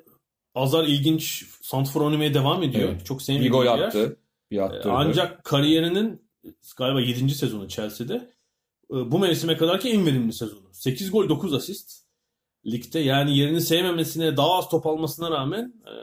[0.55, 2.89] Azar ilginç santrfor oynamaya devam ediyor.
[2.89, 3.05] Evet.
[3.05, 3.79] Çok bir sevdiğim gol yer.
[3.79, 4.17] attı.
[4.51, 4.91] Bir Ee, attırdı.
[4.91, 6.29] Ancak kariyerinin
[6.77, 7.29] galiba 7.
[7.29, 8.15] sezonu Chelsea'de.
[8.91, 10.73] Ee, Bu mevsime kadarki en verimli sezonu.
[10.73, 12.07] 8 gol 9 asist.
[12.65, 15.93] Ligde yani yerini sevmemesine daha az top almasına rağmen e,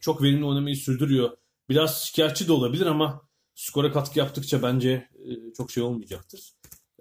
[0.00, 1.30] çok verimli oynamayı sürdürüyor.
[1.68, 3.22] Biraz şikayetçi de olabilir ama
[3.54, 6.52] skora katkı yaptıkça bence e, çok şey olmayacaktır.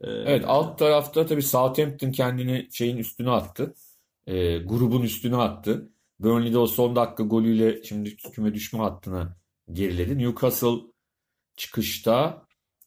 [0.02, 3.76] Evet alt tarafta tabii Southampton kendini şeyin üstüne attı.
[4.28, 5.90] E, grubun üstüne attı.
[6.20, 9.38] Burnley'de o son dakika golüyle şimdi küme düşme hattına
[9.74, 10.18] geriledi.
[10.18, 10.78] Newcastle
[11.58, 12.46] çıkışta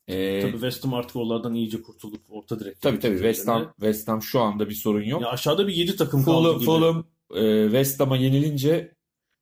[0.08, 2.80] e, Tabii West Ham artık oralardan iyice kurtulup orta direkt.
[2.80, 5.22] tabii tabii West Ham, West Ham şu anda bir sorun yok.
[5.22, 6.64] Ya aşağıda bir 7 takım kaldı Fulham, gibi.
[6.64, 8.94] Fulham e, West Ham'a yenilince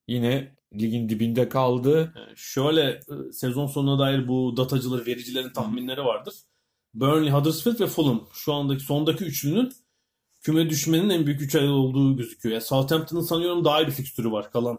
[0.08, 2.12] yine ligin dibinde kaldı.
[2.16, 6.34] Yani şöyle e, sezon sonuna dair bu datacılar, vericilerin tahminleri vardır.
[6.94, 9.72] Burnley, Huddersfield ve Fulham şu andaki sondaki üçlünün
[10.40, 12.52] küme düşmenin en büyük üç ayı olduğu gözüküyor.
[12.52, 14.78] Yani Southampton'ın sanıyorum daha iyi bir fikstürü var kalan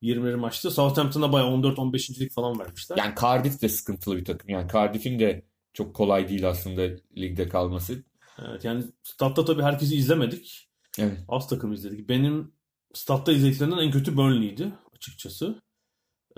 [0.00, 0.70] 20 maçta.
[0.70, 2.96] Southampton'a bayağı 14-15.lik falan vermişler.
[2.96, 4.50] Yani Cardiff de sıkıntılı bir takım.
[4.50, 8.04] Yani Cardiff'in de çok kolay değil aslında ligde kalması.
[8.48, 10.68] Evet, yani statta tabii herkesi izlemedik.
[10.98, 11.18] Evet.
[11.28, 12.08] Az takım izledik.
[12.08, 12.52] Benim
[12.94, 15.62] statta izlediklerimden en kötü Burnley'di açıkçası.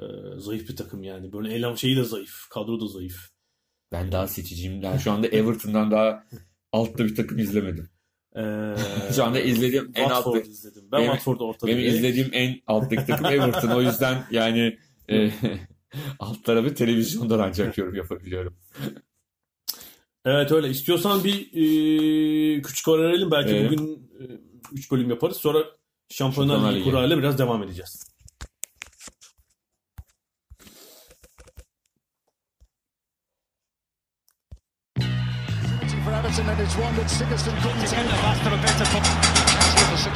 [0.03, 0.05] Ee,
[0.37, 1.33] zayıf bir takım yani.
[1.33, 2.49] Böyle eylem şeyi de zayıf.
[2.51, 3.29] Kadro da zayıf.
[3.93, 4.83] Ben daha seçiciyim.
[4.83, 6.25] Yani şu anda Everton'dan daha
[6.73, 7.91] altta bir takım izlemedim.
[8.37, 8.75] Ee,
[9.17, 10.83] Şu anda izlediğim en Watford altta izledim.
[10.93, 13.69] Ben Benim- Watford'u ortada benim izlediğim en alttaki takım Everton.
[13.69, 14.79] O yüzden yani
[15.11, 15.31] e,
[16.19, 18.57] alt tarafı televizyondan ancak yorum yapabiliyorum.
[20.25, 20.69] Evet öyle.
[20.69, 23.31] İstiyorsan bir e, küçük ara verelim.
[23.31, 23.71] Belki Evet.
[23.71, 24.11] bugün
[24.73, 25.37] 3 bölüm yaparız.
[25.37, 25.59] Sonra
[26.09, 28.10] Şampiyonlar Ligi kurayla biraz devam edeceğiz.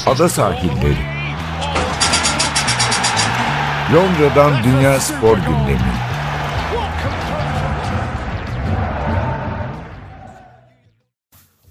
[0.06, 0.96] Ada sahilleri.
[3.94, 5.92] Londra'dan Dünya Spor Gündemi.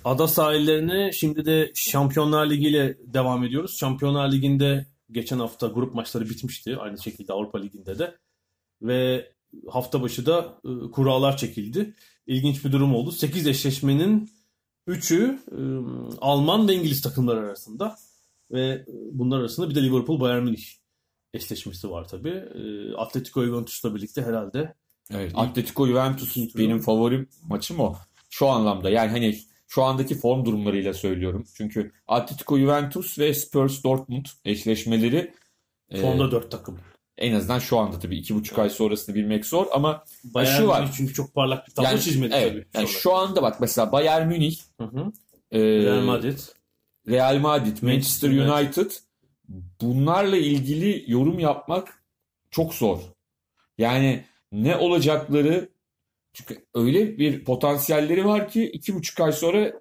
[0.05, 3.77] Ada sahillerine şimdi de Şampiyonlar Ligi ile devam ediyoruz.
[3.77, 6.77] Şampiyonlar Ligi'nde geçen hafta grup maçları bitmişti.
[6.77, 8.17] Aynı şekilde Avrupa Ligi'nde de.
[8.81, 9.31] Ve
[9.69, 11.93] hafta başı da e, kurallar çekildi.
[12.27, 13.11] İlginç bir durum oldu.
[13.11, 14.29] 8 eşleşmenin
[14.87, 15.59] 3'ü e,
[16.21, 17.95] Alman ve İngiliz takımlar arasında.
[18.51, 20.63] Ve e, bunlar arasında bir de Liverpool Bayern Münih
[21.33, 22.29] eşleşmesi var tabii.
[22.29, 24.73] E, Atletico Juventus'la birlikte herhalde.
[25.11, 25.31] Evet.
[25.35, 26.85] Atletico Juventus İkinci benim tur.
[26.85, 27.95] favorim maçım o.
[28.29, 31.45] Şu anlamda yani hani şu andaki form durumlarıyla söylüyorum.
[31.53, 35.33] Çünkü Atletico Juventus ve Spurs Dortmund eşleşmeleri
[35.89, 36.79] e, Formda 4 takım.
[37.17, 40.81] En azından şu anda tabii iki buçuk ay sonrasını bilmek zor ama Bayern şu var.
[40.81, 42.65] Münih çünkü çok parlak bir tablo yani, çizmedi evet, tabii.
[42.73, 45.11] yani şu anda bak mesela Bayern Münih, Hı hı.
[45.51, 46.39] e, Real Madrid.
[47.07, 48.91] Real Madrid, Manchester United
[49.81, 52.03] bunlarla ilgili yorum yapmak
[52.51, 52.99] çok zor.
[53.77, 55.69] Yani ne olacakları
[56.33, 59.73] çünkü öyle bir potansiyelleri var ki iki buçuk ay sonra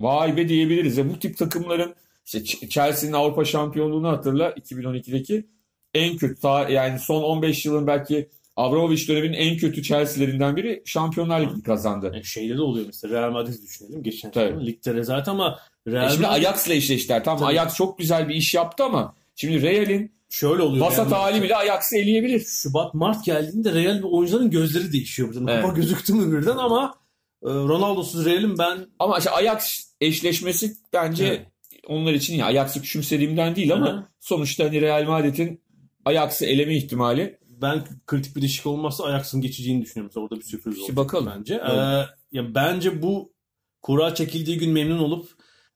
[0.00, 0.98] vay be diyebiliriz.
[0.98, 1.94] Ya bu tip takımların
[2.26, 5.46] işte Ch- Chelsea'nin Avrupa şampiyonluğunu hatırla 2012'deki
[5.94, 11.62] en kötü yani son 15 yılın belki Abramovich döneminin en kötü Chelsea'lerinden biri Şampiyonlar Ligi'ni
[11.62, 12.10] kazandı.
[12.14, 14.02] Yani şeyde de oluyor mesela Real Madrid düşünelim.
[14.02, 17.24] Geçen sene ligde rezalet ama E Real şimdi Madrid Ajax'la eşleştiler.
[17.24, 17.60] Tamam Tabii.
[17.60, 20.86] Ajax çok güzel bir iş yaptı ama şimdi Real'in şöyle oluyor.
[20.86, 21.12] vasat Madrid.
[21.12, 22.40] hali bile Ajax'ı eleyebilir.
[22.40, 25.30] Şubat Mart geldiğinde Real ve oyuncuların gözleri değişiyor.
[25.30, 25.46] Birden.
[25.46, 25.62] Evet.
[25.62, 26.94] Kupa gözüktü mü birden ama
[27.42, 31.46] e, Ronaldo'suz Real'in ben Ama işte Ajax eşleşmesi bence Evet.
[31.86, 34.06] onlar için ya Ajax'ı küçümsediğimden değil ama hı.
[34.20, 35.60] sonuçta hani Real Madrid'in
[36.04, 40.10] Ajax'ı eleme ihtimali ben kritik bir değişik olmazsa Ajax'ın geçeceğini düşünüyorum.
[40.10, 41.32] Mesela orada bir sürpriz olacak bakalım.
[41.38, 41.54] bence.
[41.54, 41.70] Evet.
[41.72, 43.32] Ee, ya bence bu
[43.82, 45.28] kura çekildiği gün memnun olup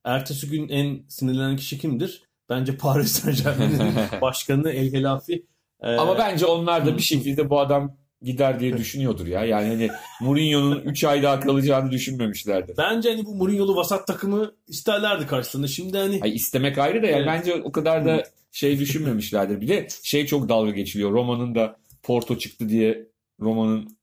[0.05, 2.23] ertesi gün en sinirlenen kişi kimdir?
[2.49, 5.47] Bence Paris Saint Germain'in başkanı El Helafi.
[5.83, 9.45] Ee, ama bence onlar da bir şekilde bu adam gider diye düşünüyordur ya.
[9.45, 9.89] Yani hani
[10.21, 12.75] Mourinho'nun 3 ay daha kalacağını düşünmemişlerdi.
[12.79, 15.67] bence hani bu Mourinho'lu vasat takımı isterlerdi karşısında.
[15.67, 17.27] Şimdi hani Ay istemek ayrı da yani Evet.
[17.27, 19.61] bence o kadar da şey düşünmemişlerdir.
[19.61, 21.13] Bir de şey çok dalga geçiliyor.
[21.13, 23.07] Roma'nın da Porto çıktı diye
[23.41, 23.97] Roma'nın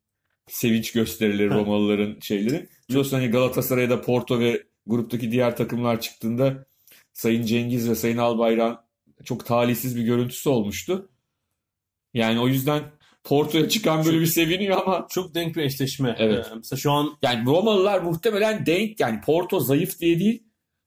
[0.47, 1.49] sevinç gösterileri.
[1.49, 2.69] Romalıların şeyleri.
[2.89, 6.65] Biliyorsun hani Galatasaray'a da Porto ve gruptaki diğer takımlar çıktığında
[7.13, 8.77] Sayın Cengiz ve Sayın Albayrak'ın
[9.25, 11.09] çok talihsiz bir görüntüsü olmuştu.
[12.13, 12.83] Yani o yüzden
[13.23, 16.15] Porto'ya çıkan böyle bir seviniyor ama çok denk bir eşleşme.
[16.19, 16.47] Evet.
[16.51, 20.43] Ee, mesela şu an yani Romalılar muhtemelen denk yani Porto zayıf diye değil.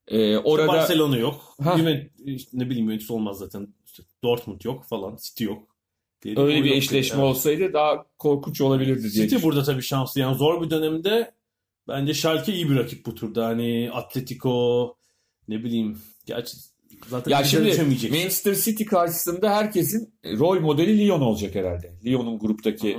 [0.09, 1.55] Ee, orada Barcelona yok.
[1.63, 1.79] Ha.
[1.79, 3.75] Juventus, işte ne bileyim Juventus olmaz zaten.
[3.87, 5.17] İşte Dortmund yok falan.
[5.23, 5.77] City yok.
[6.23, 7.29] Diye öyle bir yok eşleşme yani.
[7.29, 10.21] olsaydı daha korkunç olabilirdi diye City burada tabii şanslı.
[10.21, 11.35] Yani zor bir dönemde
[11.89, 13.47] bence Schalke iyi bir rakip bu turda.
[13.47, 14.97] Hani Atletico
[15.49, 15.99] ne bileyim.
[16.27, 16.57] Gerçi
[17.09, 18.09] zaten Ya bize şimdi.
[18.09, 21.93] Manchester City karşısında herkesin rol modeli Lyon olacak herhalde.
[22.05, 22.99] Lyon'un gruptaki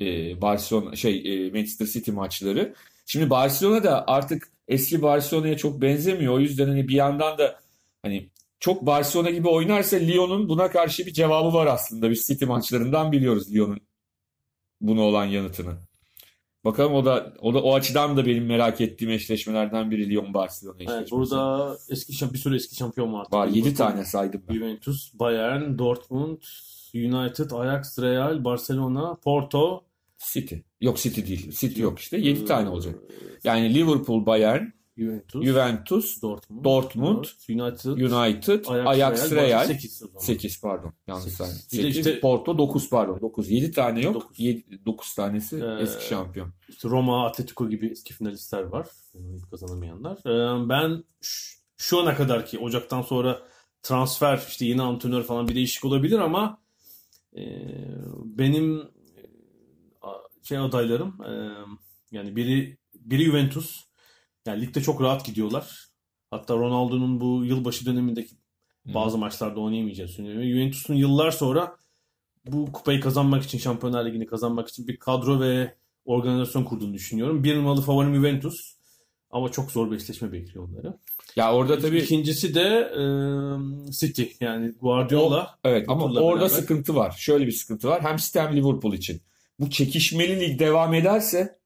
[0.00, 2.74] e, Barcelona şey e, Manchester City maçları.
[3.06, 6.34] Şimdi Barcelona da artık eski Barcelona'ya çok benzemiyor.
[6.34, 7.60] O yüzden hani bir yandan da
[8.02, 8.28] hani
[8.60, 12.10] çok Barcelona gibi oynarsa Lyon'un buna karşı bir cevabı var aslında.
[12.10, 13.80] Biz City maçlarından biliyoruz Lyon'un
[14.80, 15.74] buna olan yanıtını.
[16.64, 20.76] Bakalım o da o da o açıdan da benim merak ettiğim eşleşmelerden biri Lyon Barcelona
[20.76, 20.98] eşleşmesi.
[21.00, 23.26] Evet, burada eski şamp- bir sürü eski şampiyon var.
[23.32, 24.54] var 7 Liverpool, tane saydım ben.
[24.54, 26.38] Juventus, Bayern, Dortmund,
[26.94, 29.84] United, Ajax, Real, Barcelona, Porto.
[30.18, 30.54] City.
[30.80, 31.50] Yok City değil.
[31.50, 32.16] City yok işte.
[32.16, 32.94] 7 Ee, tane olacak.
[33.44, 34.62] Yani Liverpool, Bayern,
[34.96, 39.64] Juventus, Juventus, Dortmund, Dortmund, United, United, Ajax, Ajax, Real.
[39.66, 40.20] 8 o zaman.
[40.20, 40.92] 8 pardon.
[41.06, 41.36] Yanlış Sekiz.
[41.36, 41.56] saydım.
[41.72, 43.20] Bir de 8, işte- Porto 9 pardon.
[43.20, 43.50] 9.
[43.50, 44.14] 7 tane yok.
[44.14, 44.38] Dokuz.
[44.86, 46.52] 9 tanesi Ee, eski şampiyon.
[46.68, 48.86] İşte Roma, Atletico gibi eski finalistler var.
[49.14, 50.18] Hiç Kazanamayanlar.
[50.26, 51.04] Ee, Ben
[51.76, 53.42] şu ana kadar ki Ocak'tan sonra
[53.82, 56.58] transfer işte yeni antrenör falan bir değişik olabilir ama
[57.36, 57.42] e,
[58.24, 59.22] benim e,
[60.42, 61.32] şey adaylarım e,
[62.12, 63.84] yani biri biri Juventus.
[64.46, 65.84] Yani ligde çok rahat gidiyorlar.
[66.30, 68.34] Hatta Ronaldo'nun bu yılbaşı dönemindeki
[68.84, 70.42] bazı maçlarda oynayamayacağını düşünüyorum.
[70.42, 71.76] Juventus'un yıllar sonra
[72.46, 77.44] bu kupayı kazanmak için, Şampiyonlar Ligi'ni kazanmak için bir kadro ve organizasyon kurduğunu düşünüyorum.
[77.44, 78.74] Bir numaralı favorim Juventus.
[79.30, 80.94] Ama çok zor bir eşleşme bekliyor onları.
[81.36, 83.02] Ya orada tabii İkincisi de e,
[83.92, 84.22] City.
[84.40, 85.58] Yani Guardiola.
[85.64, 86.48] evet bu ama orada beraber.
[86.48, 87.14] sıkıntı var.
[87.18, 88.02] Şöyle bir sıkıntı var.
[88.02, 89.20] Hem City hem Liverpool için.
[89.60, 91.58] Bu çekişmeli lig devam ederse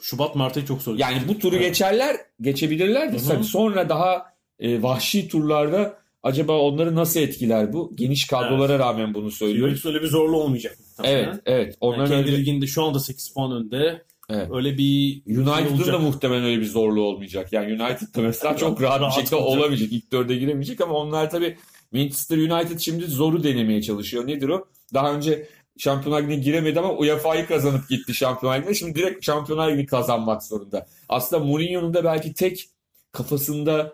[0.00, 0.98] Şubat Mart'ı çok zor.
[0.98, 7.72] Yani bu turu geçerler, geçebilirler de sonra daha e, vahşi turlarda acaba onları nasıl etkiler
[7.72, 7.92] bu?
[7.94, 9.74] Geniş kadrolara rağmen bunu söylüyorum.
[9.74, 10.78] Juventus öyle bir zorlu olmayacak.
[11.04, 11.64] Evet, evet.
[11.66, 14.02] Yani Onların kendi öyle, liginde şu anda 8 puan önde.
[14.30, 14.48] evet.
[14.52, 15.94] Öyle bir şey United'ın olacak.
[15.94, 17.52] da muhtemelen öyle bir zorluğu olmayacak.
[17.52, 19.58] Yani United da mesela çok rahat bir Rahat şekilde olacak.
[19.58, 19.88] olamayacak.
[19.92, 21.56] İlk dörde giremeyecek ama onlar tabii
[21.92, 24.26] Manchester United şimdi zoru denemeye çalışıyor.
[24.26, 24.64] Nedir o?
[24.94, 28.74] Daha önce Şampiyonlar Ligi'ne giremedi ama UEFA'yı kazanıp gitti Şampiyonlar Ligi'ne.
[28.74, 30.86] Şimdi direkt Şampiyonlar Ligi'ni kazanmak zorunda.
[31.08, 32.68] Aslında Mourinho'nun da belki tek
[33.12, 33.92] kafasında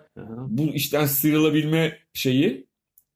[0.49, 2.67] bu işten sıyrılabilme şeyi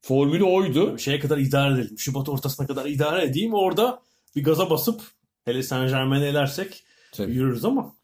[0.00, 0.98] formülü oydu.
[0.98, 1.98] şeye kadar idare edelim.
[1.98, 3.54] Şubat ortasına kadar idare edeyim.
[3.54, 4.02] Orada
[4.36, 5.00] bir gaza basıp
[5.44, 7.32] hele Saint Germain'i elersek Tabii.
[7.32, 7.94] yürürüz ama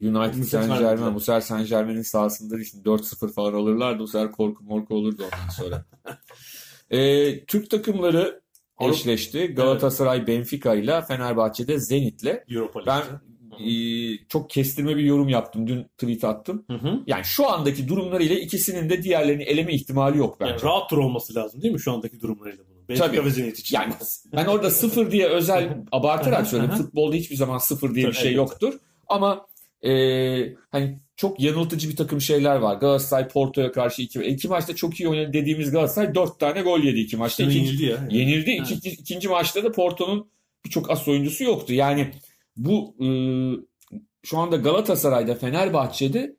[0.00, 0.78] United Saint.
[0.78, 3.98] Germain bu sefer Saint Germain'in sahasında şimdi 4-0 falan alırlardı.
[3.98, 5.84] Bu sefer korku morku olurdu ondan sonra.
[6.90, 8.39] Ee, Türk takımları
[8.80, 9.46] eşleşti.
[9.46, 12.44] Galatasaray Benfica ile Fenerbahçe'de Zenit'le.
[12.48, 13.02] Europa Ben
[13.64, 13.72] e,
[14.28, 15.66] çok kestirme bir yorum yaptım.
[15.66, 16.64] Dün tweet attım.
[16.70, 17.00] Hı hı.
[17.06, 20.50] Yani şu andaki durumlarıyla ikisinin de diğerlerini eleme ihtimali yok bence.
[20.52, 22.88] Yani rahat tur olması lazım değil mi şu andaki durumlarıyla bunun?
[22.88, 23.24] Benfica Tabii.
[23.24, 23.76] ve Zenit için.
[23.76, 23.92] Yani
[24.32, 26.54] ben orada sıfır diye özel abartarak.
[26.54, 26.76] Aha.
[26.76, 28.36] Futbolda hiçbir zaman sıfır diye bir Tabii, şey evet.
[28.36, 28.74] yoktur.
[29.08, 29.46] Ama
[29.82, 29.92] e,
[30.70, 32.76] hani çok yanıltıcı bir takım şeyler var.
[32.76, 37.00] Galatasaray Porto'ya karşı iki, iki maçta çok iyi oynadı dediğimiz Galatasaray dört tane gol yedi
[37.00, 37.42] iki maçta.
[37.42, 38.08] İkinci, yenildi ya.
[38.10, 38.50] yenildi.
[38.50, 38.70] Evet.
[38.70, 40.30] İkinci, ikinci maçta da Porto'nun
[40.64, 41.72] birçok as oyuncusu yoktu.
[41.74, 42.10] Yani
[42.56, 43.08] bu e,
[44.22, 46.36] şu anda Galatasaray'da, Fenerbahçe'de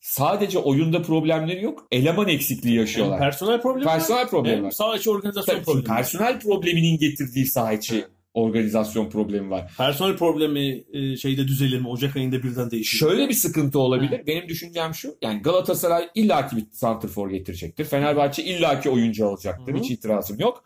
[0.00, 1.86] sadece oyunda problemleri yok.
[1.90, 3.18] Eleman eksikliği yaşıyorlar.
[3.18, 4.70] personel problemi Personel problemi var.
[4.70, 5.84] saha içi organizasyon problemi.
[5.86, 8.08] personel probleminin getirdiği saha içi Evet.
[8.34, 9.72] Organizasyon problemi var.
[9.78, 11.88] Personel problemi e, şeyde düzelir mi?
[11.88, 12.98] Ocak ayında birden değişir.
[12.98, 14.22] Şöyle bir sıkıntı olabilir.
[14.26, 15.16] Benim düşüncem şu.
[15.22, 17.84] Yani Galatasaray illaki bir santrfor getirecektir.
[17.84, 19.72] Fenerbahçe illaki oyuncu alacaktır.
[19.72, 19.82] Hı hı.
[19.82, 20.64] Hiç itirazım yok.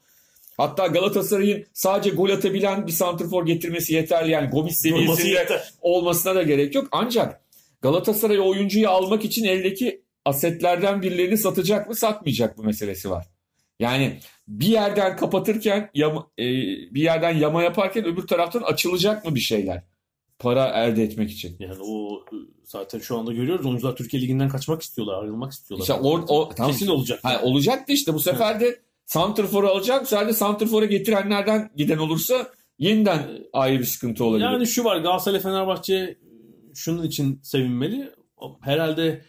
[0.57, 4.31] Hatta Galatasaray'ın sadece gol atabilen bir santrfor getirmesi yeterli.
[4.31, 6.89] Yani Gomis seviyesinde olmasına da gerek yok.
[6.93, 7.41] Ancak
[7.83, 13.27] Galatasaray oyuncuyu almak için eldeki asetlerden birilerini satacak mı satmayacak mı meselesi var.
[13.81, 16.45] Yani bir yerden kapatırken yama- e,
[16.95, 19.83] bir yerden yama yaparken öbür taraftan açılacak mı bir şeyler?
[20.39, 21.57] Para elde etmek için.
[21.59, 23.67] Yani o e, zaten şu anda görüyoruz.
[23.67, 25.23] Oyuncular Türkiye Ligi'nden kaçmak istiyorlar.
[25.23, 25.83] Ayrılmak istiyorlar.
[25.83, 26.73] İşte or, o, tamam.
[26.73, 27.21] Kesin olacak.
[27.23, 30.03] Ha, olacaktı işte bu sefer de Santrfor'u alacak.
[30.03, 34.45] Bu sefer de Santrfor'a getirenlerden giden olursa yeniden ayrı bir sıkıntı olabilir.
[34.45, 36.19] Yani şu var Galatasaray Fenerbahçe
[36.75, 38.11] şunun için sevinmeli.
[38.61, 39.25] Herhalde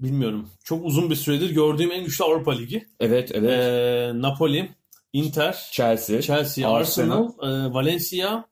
[0.00, 0.50] bilmiyorum.
[0.64, 2.86] Çok uzun bir süredir gördüğüm en güçlü Avrupa Ligi.
[3.00, 3.50] evet evet.
[3.50, 4.70] Ee, Napoli,
[5.12, 6.22] Inter, Chelsea.
[6.22, 8.44] Chelsea, Arsenal, e, Valencia,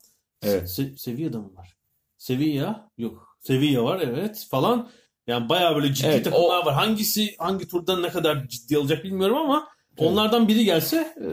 [0.42, 0.68] Evet.
[0.68, 1.76] Se- Sevilla'da mı var?
[2.18, 3.38] Sevilla yok.
[3.40, 4.90] Sevilla var evet falan.
[5.26, 6.74] Yani bayağı böyle ciddi Evet, takımlar o- var.
[6.74, 10.10] Hangisi hangi turda ne kadar ciddi alacak bilmiyorum ama Evet.
[10.10, 11.30] onlardan biri gelse e,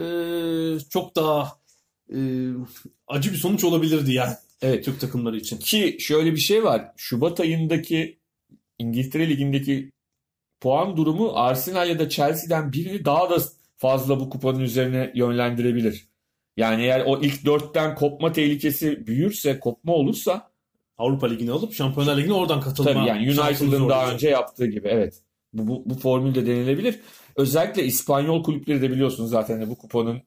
[0.90, 1.52] çok daha
[2.14, 2.18] e,
[3.08, 4.84] acı bir sonuç olabilirdi yani Evet.
[4.84, 5.58] Türk takımları için.
[5.58, 6.84] Ki şöyle bir şey var.
[6.96, 8.18] Şubat ayındaki
[8.78, 9.92] İngiltere Ligi'ndeki
[10.60, 13.36] puan durumu Arsenal ya da Chelsea'den birini daha da
[13.76, 16.08] fazla bu kupanın üzerine yönlendirebilir.
[16.56, 20.50] Yani eğer o ilk dörtten kopma tehlikesi büyürse, kopma olursa
[20.98, 22.92] Avrupa Ligi'ni alıp Şampiyonlar Ligi'ne oradan katılma.
[22.92, 25.22] tabii yani United'ın daha önce yaptığı gibi evet.
[25.52, 27.00] Bu, bu, bu formül de denilebilir.
[27.36, 30.22] Özellikle İspanyol kulüpleri de biliyorsunuz zaten de bu kupanın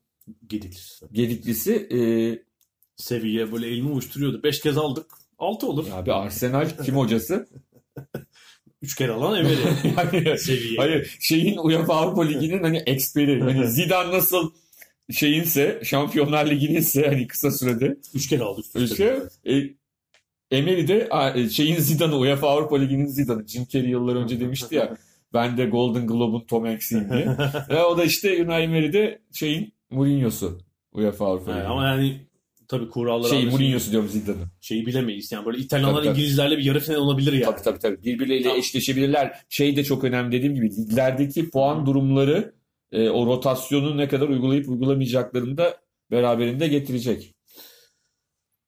[0.50, 1.00] Gidilir.
[1.12, 1.88] gediklisi.
[1.92, 2.48] Ee,
[2.96, 4.44] Seviye böyle elimi uçturuyordu.
[4.44, 5.06] Beş kez aldık.
[5.38, 5.88] Altı olur.
[5.92, 7.48] abi Arsenal kim hocası?
[8.82, 9.56] Üç kere alan Emery.
[9.98, 10.78] Yani- Seviye.
[10.78, 13.42] Hayır şeyin UEFA Avrupa Ligi'nin hani eksperi.
[13.42, 14.52] Hani Zidane nasıl
[15.12, 18.66] şeyinse Şampiyonlar Ligi'ninse hani kısa sürede Üç kere aldık.
[18.66, 18.96] üst üste.
[19.46, 19.70] şey, e,
[20.52, 23.48] Emery de e, şeyin Zidane'ı UEFA Avrupa Ligi'nin Zidane'ı.
[23.48, 24.98] Jim Carrey yıllar önce demişti ya
[25.34, 27.28] ben de Golden Globe'un Tom Hanks'iyim diye.
[27.70, 30.60] Ve o da işte Unai Emery de şeyin Mourinho'su
[30.92, 31.66] UEFA Avrupa Ligi'nin.
[31.70, 32.27] ama yani
[32.68, 34.46] tabii kuralları Şey Mourinho'su diyorum Zidane'ı.
[34.62, 35.32] şeyi bilemeyiz.
[35.32, 36.18] Yani böyle İtalyanlar Tabii, tabii.
[36.18, 37.44] İngilizlerle bir yarı final olabilir yani.
[37.46, 38.04] Tabii tabii tabii.
[38.04, 38.60] Birbirleriyle Tamam.
[38.60, 39.40] eşleşebilirler.
[39.50, 42.54] Şey de çok önemli dediğim gibi liglerdeki puan durumları
[42.92, 45.78] e, o rotasyonu ne kadar uygulayıp uygulamayacaklarını da
[46.12, 47.34] beraberinde getirecek.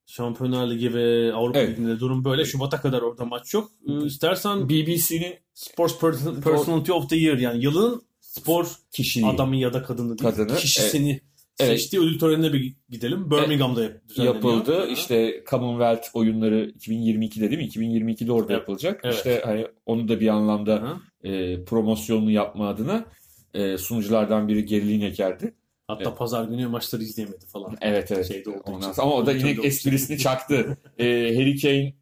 [0.06, 1.70] Şampiyonlar Ligi ve Avrupa Evet.
[1.80, 2.46] Ligi'nde durum böyle.
[2.46, 3.72] Şubat'a kadar orada maç yok.
[3.88, 9.74] Ee, İstersen BBC'nin Sports Person- Personality of the Year yani yılın spor kişiliği adamı ya
[9.74, 10.32] da kadını değil.
[10.32, 11.22] Kadını, Kişisini Evet.
[11.66, 13.32] Seçtiği ödül törenine bir gidelim.
[13.32, 14.82] Birmingham'da yap- yapıldı.
[14.84, 14.88] Hı.
[14.88, 17.68] İşte Commonwealth oyunları 2022'de değil mi?
[17.68, 18.60] 2022'de orada Evet.
[18.62, 19.02] yapılacak.
[19.04, 19.16] Evet.
[19.16, 23.06] İşte hani onu da bir anlamda e, promosyonunu yapma adına
[23.54, 25.54] e, sunuculardan biri geriliğin ekerdi.
[25.88, 26.18] Hatta Evet.
[26.18, 27.78] pazar günü maçları izleyemedi falan.
[27.82, 28.28] Evet evet.
[28.28, 30.78] Şeyde Ondan sonra- ama o da yine esprisini çaktı.
[30.98, 31.94] Ee, Harry Kane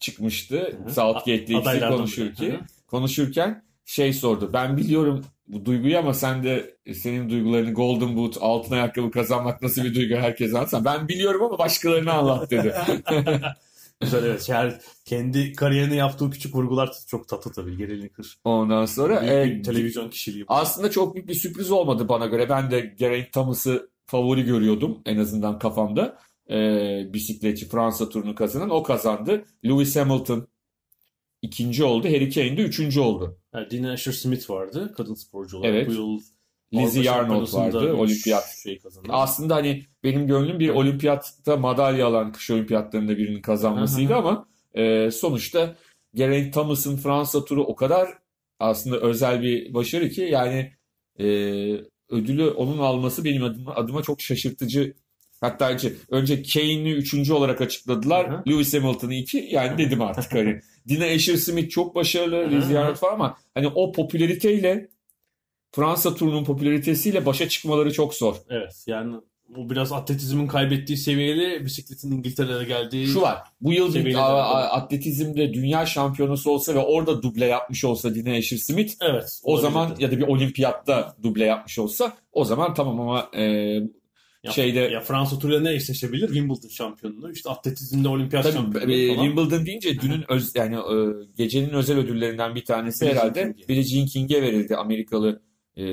[0.00, 0.78] çıkmıştı.
[0.94, 2.54] Southgate'le ikisi konuşurken, biri.
[2.56, 2.66] Hı hı.
[2.86, 4.50] konuşurken şey sordu.
[4.52, 9.84] Ben biliyorum bu duyguyu ama sen de senin duygularını Golden Boot, altın ayakkabı kazanmak nasıl
[9.84, 10.84] bir duygu herkese anlatsan.
[10.84, 12.74] Ben biliyorum ama başkalarına anlat dedi.
[14.00, 14.48] Güzel evet.
[14.48, 14.72] Yani
[15.04, 17.76] kendi kariyerine yaptığı küçük vurgular çok tatlı tabii.
[17.76, 18.38] Gerilim kır.
[18.44, 20.44] Ondan sonra Büyük e, bir televizyon kişiliği.
[20.48, 22.48] aslında çok büyük bir sürpriz olmadı bana göre.
[22.48, 26.18] Ben de Geraint Thomas'ı favori görüyordum en azından kafamda.
[26.50, 26.56] E,
[27.12, 29.44] bisikletçi Fransa turunu kazanan o kazandı.
[29.64, 30.48] Lewis Hamilton
[31.46, 32.08] ikinci oldu.
[32.08, 33.38] Harry Kane de üçüncü oldu.
[33.54, 34.94] Yani Dina Asher Smith vardı.
[34.96, 35.74] Kadın sporcu olarak.
[35.74, 35.88] Evet.
[35.88, 36.20] Bu yıl
[36.74, 37.94] Lizzie Avrupa Arnold Şampiyonası'nda vardı.
[37.94, 38.56] Olimpiyat.
[38.62, 39.08] Şey kazandı.
[39.10, 45.74] Aslında hani benim gönlüm bir olimpiyatta madalya alan kış olimpiyatlarında birinin kazanmasıydı ama e, sonuçta
[46.14, 48.08] Geraint Thomas'ın Fransa turu o kadar
[48.58, 50.72] aslında özel bir başarı ki yani
[51.18, 51.26] e,
[52.08, 54.94] ödülü onun alması benim adıma, adıma çok şaşırtıcı.
[55.40, 58.30] Hatta önce, önce Kane'i üçüncü olarak açıkladılar.
[58.30, 58.42] Hı hı.
[58.48, 59.48] Lewis Hamilton'ı iki.
[59.50, 60.60] Yani dedim artık hani.
[60.88, 62.50] Dina Asher Smith çok başarılı.
[62.50, 64.88] Lizzie Arnold falan ama hani o popülariteyle
[65.72, 68.36] Fransa turunun popülaritesiyle başa çıkmaları çok zor.
[68.50, 69.16] Evet yani
[69.48, 73.38] bu biraz atletizmin kaybettiği seviyeli bisikletin İngiltere'de geldiği Şu var.
[73.60, 74.68] Bu yıl bir var.
[74.70, 79.40] atletizmde dünya şampiyonası olsa ve orada duble yapmış olsa Dina Asher Smith Evet.
[79.42, 83.78] o zaman ya da bir olimpiyatta duble yapmış olsa o zaman tamam ama e,
[84.46, 86.26] ya, şeyde- ya Fransa turuyla ne eşleşebilir?
[86.26, 87.32] Wimbledon şampiyonluğu.
[87.32, 89.26] İşte atletizmde olimpiyat tabii şampiyonluğu e, falan.
[89.26, 90.96] Wimbledon deyince dünün öz, yani e,
[91.36, 93.54] gecenin özel ödüllerinden bir tanesi Billie herhalde.
[93.68, 94.76] Billie King'e verildi.
[94.76, 95.42] Amerikalı
[95.76, 95.84] e,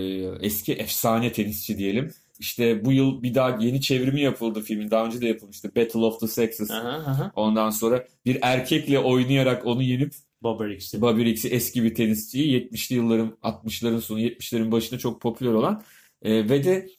[0.42, 2.12] eski efsane tenisçi diyelim.
[2.40, 4.92] işte bu yıl bir daha yeni çevrimi yapıldı filmin.
[4.92, 5.72] Daha önce de yapılmıştı.
[5.76, 6.72] Battle of the Sexes.
[6.72, 7.32] Aha, aha.
[7.36, 11.02] Ondan sonra bir erkekle oynayarak onu yenip Bobber X'i.
[11.02, 15.84] Bobby Riggs'i eski bir tenisçiyi 70'li yılların 60'ların sonu 70'lerin başında çok popüler olan
[16.22, 16.90] e, ve de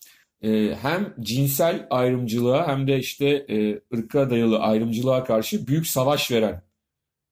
[0.80, 6.62] hem cinsel ayrımcılığa hem de işte e, ırka dayalı ayrımcılığa karşı büyük savaş veren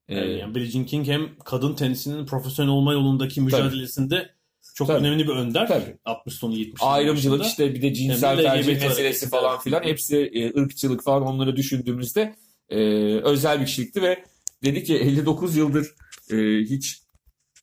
[0.08, 4.30] e, Yani, yani Billie Jean King hem kadın tenisinin profesyonel olma yolundaki mücadelesinde
[4.74, 5.06] çok Tabii.
[5.06, 5.68] önemli bir önder.
[5.68, 5.98] Tabii.
[6.04, 10.60] 60 sonu 70 ayrımcılık işte bir de cinsel de tercih meselesi falan filan hepsi e,
[10.60, 12.34] ırkçılık falan onları düşündüğümüzde
[12.68, 12.78] e,
[13.16, 14.24] özel bir kişilikti ve
[14.64, 15.86] dedi ki 59 yıldır
[16.30, 17.01] e, hiç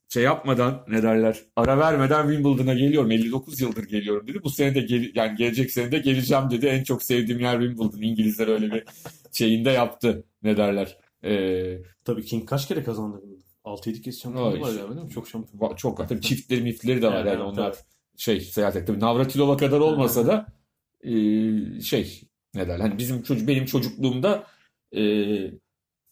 [0.10, 4.39] şey yapmadan ne derler ara vermeden Wimbledon'a geliyorum 59 yıldır geliyorum dedi.
[4.43, 6.66] Bu sene de gel, yani gelecek sene de geleceğim dedi.
[6.66, 8.01] En çok sevdiğim yer Wimbledon.
[8.01, 8.84] İngilizler öyle bir
[9.32, 10.97] şeyinde yaptı ne derler.
[11.24, 13.22] E, Tabii King kaç kere kazandı?
[13.66, 14.62] 6-7 kez şampiyon Ay.
[14.62, 15.12] var galiba değil mi?
[15.12, 15.76] Çok şampiyon.
[15.76, 17.86] Çok tabii çiftleri miftleri de var yani evet, onlar evet.
[18.18, 18.99] şey seyahat etti.
[18.99, 20.47] Navratilova kadar olmasa da
[21.01, 21.12] e,
[21.82, 22.22] şey
[22.55, 24.43] ne derler hani bizim çocuk benim çocukluğumda
[24.95, 25.01] e,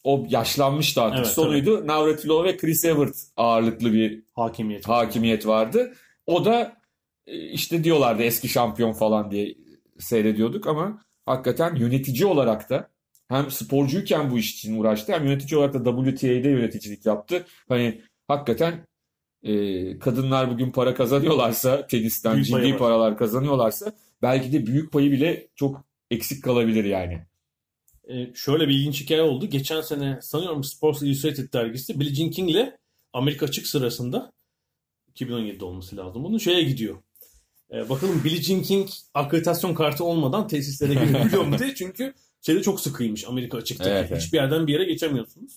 [0.08, 1.88] o yaşlanmıştı artık Evet, sonuydu.
[1.88, 4.88] Navratilova ve Chris Evert ağırlıklı bir Hakimiyet.
[4.88, 5.94] hakimiyet vardı.
[6.26, 6.78] O da
[7.28, 9.56] e, işte diyorlardı eski şampiyon falan diye
[10.00, 12.90] seyrediyorduk ama hakikaten yönetici olarak da
[13.30, 17.46] hem sporcuyken bu iş için uğraştı hem yönetici olarak da WTA'de yöneticilik yaptı.
[17.70, 18.88] Hani hakikaten
[19.44, 25.48] e, kadınlar bugün para kazanıyorlarsa tenisten Büyük ciddi paralar kazanıyorlarsa belki de büyük payı bile
[25.56, 27.22] çok eksik kalabilir yani.
[28.10, 29.46] Ee, şöyle bir ilginç hikaye oldu.
[29.46, 32.74] Geçen sene sanıyorum Sports Illustrated dergisi Billie Jean King'le
[33.14, 34.32] Amerika açık sırasında
[35.16, 36.24] 2017'de olması lazım.
[36.24, 36.98] Bunun şeye gidiyor.
[37.72, 41.76] Ee, bakalım Billie Jean King akreditasyon kartı olmadan tesislere girebiliyor mu diye.
[41.76, 43.90] Çünkü şeyde çok sıkıymış Amerika açıktaki.
[43.90, 44.22] Evet, evet.
[44.22, 45.54] Hiçbir yerden bir yere geçemiyorsunuz.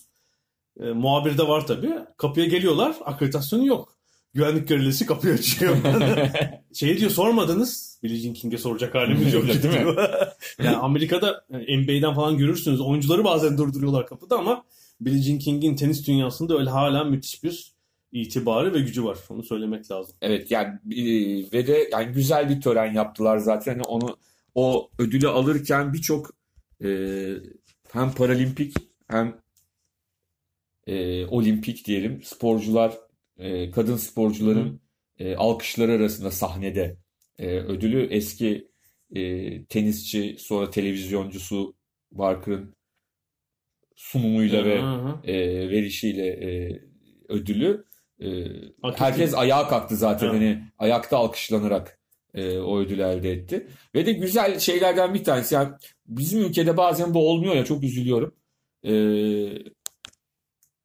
[0.79, 1.91] Ee, muhabir de var tabii.
[2.17, 2.95] Kapıya geliyorlar.
[3.05, 3.95] Akreditasyonu yok.
[4.33, 5.77] Güvenlik görevlisi kapıyı açıyor.
[6.73, 7.90] şey diyor sormadınız.
[8.03, 9.47] Billie Jean King'e soracak halimiz yok.
[9.47, 9.95] Değil mi?
[10.63, 12.81] yani Amerika'da e, NBA'den falan görürsünüz.
[12.81, 14.63] Oyuncuları bazen durduruyorlar kapıda ama
[15.01, 17.73] Billie Jean King'in tenis dünyasında öyle hala müthiş bir
[18.11, 19.17] itibarı ve gücü var.
[19.29, 20.15] Onu söylemek lazım.
[20.21, 21.03] Evet yani e,
[21.53, 23.71] ve de yani güzel bir tören yaptılar zaten.
[23.71, 24.17] Yani onu
[24.55, 26.31] o ödülü alırken birçok
[26.83, 26.89] e,
[27.91, 28.75] hem paralimpik
[29.07, 29.37] hem
[30.87, 32.97] e, olimpik diyelim sporcular
[33.37, 34.81] e, kadın sporcuların
[35.19, 36.97] e, alkışları arasında sahnede
[37.41, 38.67] e, ödülü eski
[39.15, 41.75] e, tenisçi sonra televizyoncusu
[42.11, 42.75] Barker'ın
[43.95, 44.81] sunumuyla ve
[45.23, 46.81] e, verişiyle e,
[47.29, 47.85] ödülü
[48.19, 48.27] e,
[48.95, 50.35] herkes ayağa kalktı zaten Evet.
[50.35, 51.99] hani ayakta alkışlanarak
[52.33, 53.67] e, o ödülü elde etti.
[53.95, 55.69] Ve de güzel şeylerden bir tanesi yani
[56.05, 58.35] bizim ülkede bazen bu olmuyor ya çok üzülüyorum.
[58.85, 58.93] E,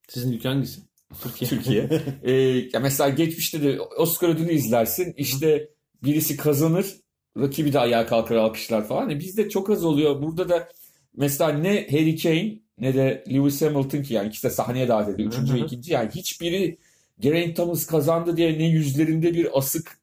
[0.08, 0.80] Sizin ülke hangisi?
[1.22, 1.50] Türkiye.
[1.50, 1.88] Türkiye.
[2.22, 2.32] E,
[2.72, 5.68] ya mesela geçmişte de Oscar ödülü izlersin işte
[6.04, 6.96] birisi kazanır
[7.38, 9.10] rakibi de ayağa kalkar alkışlar falan.
[9.10, 10.22] E, bizde çok az oluyor.
[10.22, 10.68] Burada da
[11.16, 15.32] mesela ne Harry Kane ne de Lewis Hamilton ki yani ikisi de sahneye davet ediyor.
[15.32, 16.78] Üçüncü ve ikinci yani hiçbiri
[17.20, 19.98] Geraint Thomas kazandı diye ne yüzlerinde bir asık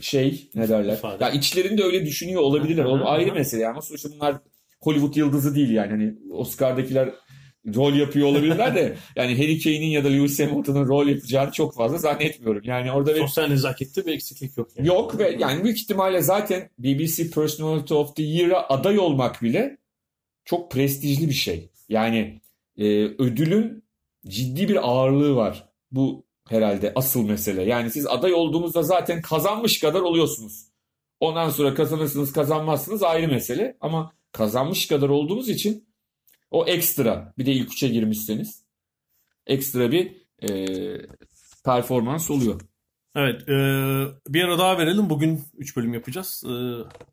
[0.00, 0.92] şey ne derler.
[0.92, 1.24] İfade.
[1.24, 2.84] Ya içlerinde öyle düşünüyor olabilirler.
[2.84, 4.36] O ayrı mesele ama sonuçta bunlar
[4.80, 5.90] Hollywood yıldızı değil yani.
[5.90, 7.14] Hani Oscar'dakiler
[7.74, 11.98] rol yapıyor olabilirler de yani Harry Kane'in ya da Lewis Hamilton'ın rol yapacağını çok fazla
[11.98, 12.62] zannetmiyorum.
[12.64, 14.68] Yani orada bir Sosyal nezakette bir eksiklik yok.
[14.76, 14.88] Yani.
[14.88, 19.78] Yok ve yani büyük ihtimalle zaten BBC Personality of the Year'a aday olmak bile
[20.44, 21.68] çok prestijli bir şey.
[21.88, 22.40] Yani
[22.78, 23.84] e, ödülün
[24.26, 25.68] ciddi bir ağırlığı var.
[25.90, 27.62] Bu herhalde asıl mesele.
[27.62, 30.68] Yani siz aday olduğunuzda zaten kazanmış kadar oluyorsunuz.
[31.20, 33.76] Ondan sonra kazanırsınız kazanmazsınız ayrı mesele.
[33.80, 35.84] Ama kazanmış kadar olduğunuz için
[36.54, 37.32] o ekstra.
[37.38, 38.64] Bir de ilk üçe girmişseniz
[39.46, 40.66] ekstra bir e,
[41.64, 42.60] performans oluyor.
[43.16, 43.48] Evet.
[43.48, 43.54] e,
[44.28, 45.10] bir ara daha verelim.
[45.10, 46.44] Bugün 3 bölüm yapacağız.
[46.46, 46.52] E,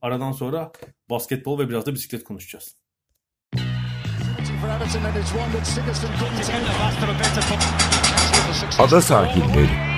[0.02, 0.72] aradan sonra
[1.10, 2.76] basketbol ve biraz da bisiklet konuşacağız.
[8.80, 9.92] Ada sahilleri.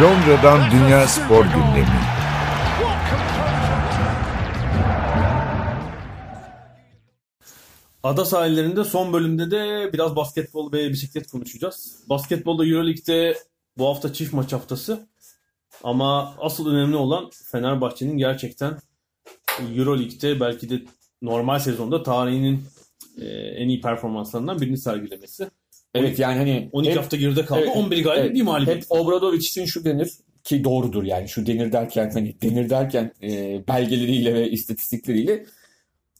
[0.00, 2.15] Londra'dan Dünya Spor Gündemi.
[8.06, 11.96] Ada sahillerinde son bölümde de biraz basketbol ve bisiklet konuşacağız.
[12.08, 13.36] Basketbolda Euroleague'de
[13.78, 15.06] bu hafta çift maç haftası.
[15.82, 18.78] Ama asıl önemli olan Fenerbahçe'nin gerçekten
[19.76, 20.82] Euroleague'de belki de
[21.22, 22.64] normal sezonda tarihinin
[23.20, 25.50] e, en iyi performanslarından birini sergilemesi.
[25.94, 27.60] Evet yani hani 12 hep- hafta geride kaldı.
[27.64, 28.34] Evet, 11 galibiyet evet.
[28.36, 28.76] bir mağlubiyet.
[28.76, 30.10] Hep Obradovic için şu denir
[30.44, 35.46] ki doğrudur yani şu denir derken hani denir derken e, belgeleriyle ve istatistikleriyle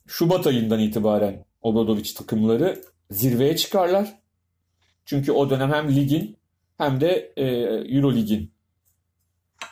[0.07, 4.18] Şubat ayından itibaren Obradovic takımları zirveye çıkarlar.
[5.04, 6.36] Çünkü o dönem hem ligin
[6.78, 7.44] hem de e,
[7.96, 8.50] Euro ligin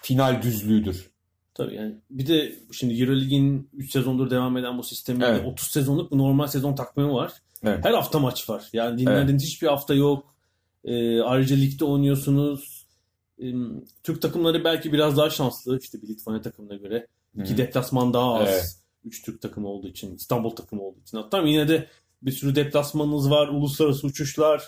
[0.03, 1.11] final düzlüğüdür.
[1.55, 5.47] Tabii yani bir de şimdi Euroleague'in 3 sezondur devam eden bu sisteminde Evet.
[5.47, 7.33] 30 sezonluk normal sezon takvimi var.
[7.65, 7.85] Evet.
[7.85, 8.69] Her hafta maç var.
[8.73, 10.35] Yani dinlendiğiniz hiçbir hafta yok.
[10.85, 12.87] Ee, ayrıca ligde oynuyorsunuz.
[13.43, 13.45] Ee,
[14.03, 15.79] Türk takımları belki biraz daha şanslı.
[15.79, 17.07] İşte bir Litvanya takımına göre.
[17.43, 17.57] İki Hı.
[17.57, 18.49] deplasman daha az.
[18.49, 18.84] Evet.
[19.05, 20.17] Üç Türk takımı olduğu için.
[20.17, 21.17] İstanbul takımı olduğu için.
[21.17, 21.89] Hatta yine de
[22.23, 23.49] bir sürü deplasmanınız var.
[23.49, 24.63] Uluslararası uçuşlar.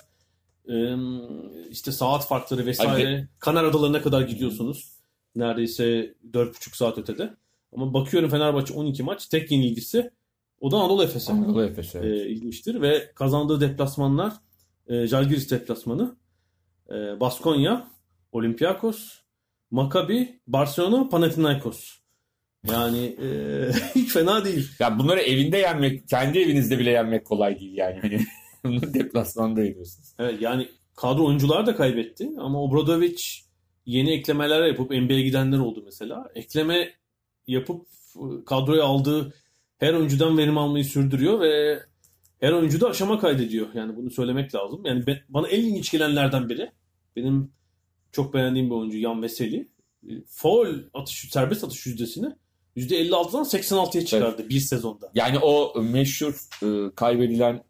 [1.70, 3.28] İşte saat farkları vesaire.
[3.39, 4.93] Kanar Adalarına kadar gidiyorsunuz.
[5.34, 7.34] Neredeyse 4,5 saat ötede.
[7.72, 9.26] Ama bakıyorum Fenerbahçe 12 maç.
[9.26, 10.11] Tek yenilgisi
[10.61, 11.32] o da Anadolu Efes'e.
[11.32, 11.95] Anadolu Efes.
[11.95, 12.05] evet.
[12.05, 14.32] e, ilginçtir ve kazandığı deplasmanlar
[14.87, 16.16] e, Žalgiris deplasmanı,
[16.91, 17.89] e, Baskonya,
[18.32, 19.18] Olympiakos,
[19.70, 21.95] Maccabi, Barcelona, Panathinaikos.
[22.72, 23.28] Yani e,
[23.94, 24.68] hiç fena değil.
[24.78, 27.98] Ya bunları evinde yenmek, kendi evinizde bile yenmek kolay değil yani.
[28.02, 28.26] Hani
[28.64, 30.14] bunu deplasmanda yeniyorsunuz.
[30.18, 33.22] Evet yani kadro oyuncular da kaybetti ama Obradovic
[33.86, 36.28] yeni eklemeler yapıp NBA'ye gidenler oldu mesela.
[36.34, 36.92] Ekleme
[37.46, 37.86] yapıp
[38.16, 39.34] e, kadroya aldığı
[39.78, 41.80] her oyuncudan verim almayı sürdürüyor ve
[42.40, 43.66] her oyuncu da aşama kaydediyor.
[43.74, 44.80] Yani bunu söylemek lazım.
[44.84, 46.70] Yani ben- bana en ilginç gelenlerden biri
[47.16, 47.50] benim
[48.12, 49.68] çok beğendiğim bir oyuncu Yan Veseli.
[50.08, 52.26] E, Foul atış, serbest atış yüzdesini
[52.76, 55.10] %56'dan 86'ya çıkardı bir sezonda.
[55.14, 57.62] Yani o meşhur e, kaybedilen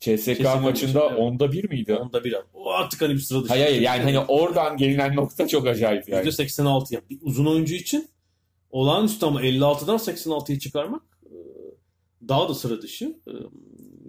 [0.00, 1.18] CSK, maçında maçı, evet.
[1.18, 1.94] onda bir miydi?
[1.94, 3.48] Onda bir O artık hani bir sıra dışı.
[3.48, 6.28] Hayır hayır yani hani oradan gelinen nokta çok acayip yani.
[6.28, 8.08] %86 yani bir uzun oyuncu için
[8.70, 11.34] olağanüstü ama 56'dan 86'yı çıkarmak e,
[12.28, 13.04] daha da sıra dışı.
[13.26, 13.32] E,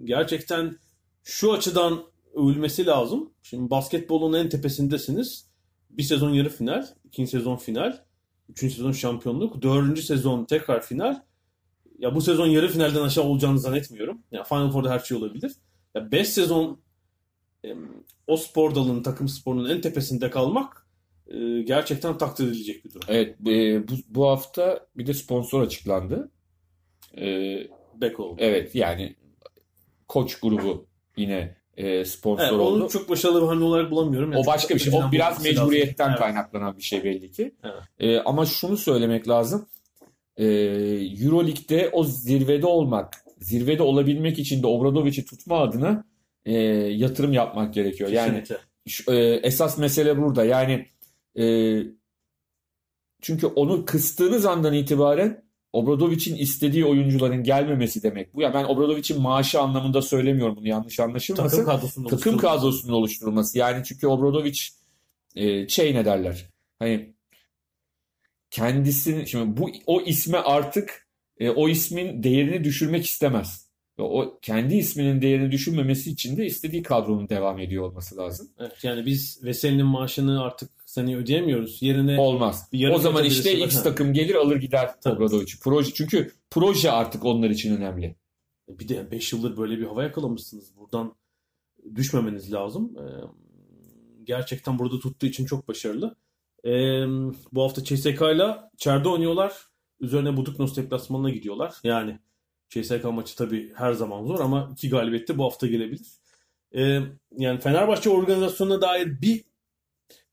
[0.04, 0.78] Gerçekten
[1.24, 3.32] şu açıdan övülmesi lazım.
[3.42, 5.46] Şimdi basketbolun en tepesindesiniz.
[5.90, 8.04] Bir sezon yarı final, ikinci sezon final,
[8.48, 11.22] üçüncü sezon şampiyonluk, dördüncü sezon tekrar final.
[11.98, 14.22] Ya bu sezon yarı finalden aşağı olacağını zannetmiyorum.
[14.32, 15.52] Ya Final Four'da her şey olabilir.
[15.94, 16.80] Ya 5 sezon
[18.26, 20.86] o spor dalının, takım sporunun en tepesinde kalmak
[21.26, 23.04] e, gerçekten takdir edilecek bir durum.
[23.08, 26.30] Evet e, bu, bu hafta bir de sponsor açıklandı.
[27.18, 27.56] E,
[27.94, 28.36] Back oldu.
[28.38, 29.16] evet yani
[30.08, 30.86] Koç grubu
[31.16, 32.82] yine e, sponsor Evet, oldu.
[32.84, 34.32] onu çok başarılı bir hamle olarak bulamıyorum.
[34.32, 34.94] Yani O başka bir şey.
[34.94, 35.44] O biraz lazım.
[35.44, 36.18] mecburiyetten Evet.
[36.18, 37.54] kaynaklanan bir şey belli ki.
[37.64, 37.74] Evet.
[37.98, 39.66] Ee, ama şunu söylemek lazım.
[40.36, 40.44] Ee,
[41.24, 46.04] Euroleague'de o zirvede olmak, zirvede olabilmek için de Obradovic'i tutma adına
[46.44, 46.52] e,
[46.92, 48.10] yatırım yapmak gerekiyor.
[48.10, 48.56] Yani Kesinlikle.
[48.88, 50.44] şu- e, esas mesele burada.
[50.44, 50.86] Yani
[51.38, 51.44] e,
[53.22, 55.45] çünkü onu kıstığınız andan itibaren
[55.76, 58.34] Obradovic'in istediği oyuncuların gelmemesi demek.
[58.34, 62.46] Bu ya ben Obradovic'in maaşı anlamında söylemiyorum bunu yanlış anlaşılmasın Takım kadrosunun takım oluşturulması.
[62.46, 63.58] kadrosunun oluşturulması.
[63.58, 64.58] Yani çünkü Obradovic
[65.34, 66.50] e, şey ne derler?
[66.78, 67.14] Hani
[68.50, 71.08] kendisini şimdi bu o isme artık
[71.38, 73.65] e, o ismin değerini düşürmek istemez.
[73.98, 78.48] Ve o kendi isminin değerini düşürmemesi için de istediği kadronun devam ediyor olması lazım.
[78.58, 81.82] Evet, yani biz Veseli'nin maaşını artık seni ödeyemiyoruz.
[81.82, 82.70] Yerine Olmaz.
[82.92, 83.66] O zaman işte var.
[83.66, 85.14] X takım gelir alır gider Tabii.
[85.14, 85.60] Obradovic'i.
[85.60, 88.16] Proje çünkü proje artık onlar için önemli.
[88.68, 90.76] bir de 5 yıldır böyle bir hava yakalamışsınız.
[90.76, 91.14] Buradan
[91.94, 92.96] düşmemeniz lazım.
[92.98, 93.04] Ee,
[94.24, 96.16] gerçekten burada tuttuğu için çok başarılı.
[96.64, 96.70] Ee,
[97.52, 99.52] bu hafta CSK ile içeride oynuyorlar.
[100.00, 101.74] Üzerine Buduknos deplasmanına gidiyorlar.
[101.84, 102.18] Yani
[102.68, 106.06] CSK maçı tabii her zaman zor ama iki galibiyette bu hafta gelebilir.
[106.74, 107.00] Ee,
[107.38, 109.44] yani Fenerbahçe organizasyonuna dair bir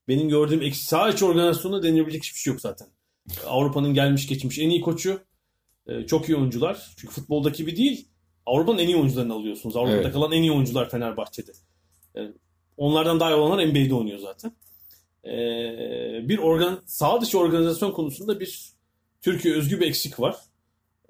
[0.08, 2.88] benim gördüğüm eksi sağ içi organizasyonuna denilebilecek hiçbir şey yok zaten.
[3.46, 5.20] Avrupa'nın gelmiş geçmiş en iyi koçu.
[5.86, 6.94] Ee, çok iyi oyuncular.
[6.96, 8.08] Çünkü futboldaki gibi değil.
[8.46, 9.76] Avrupa'nın en iyi oyuncularını alıyorsunuz.
[9.76, 10.12] Avrupa'da Evet.
[10.12, 11.52] kalan en iyi oyuncular Fenerbahçe'de.
[12.14, 12.32] Yani
[12.76, 14.52] onlardan daha iyi olanlar NBA'de oynuyor zaten.
[15.24, 18.72] Ee, bir organ sağ dışı organizasyon konusunda bir
[19.22, 20.36] Türkiye özgü bir eksik var.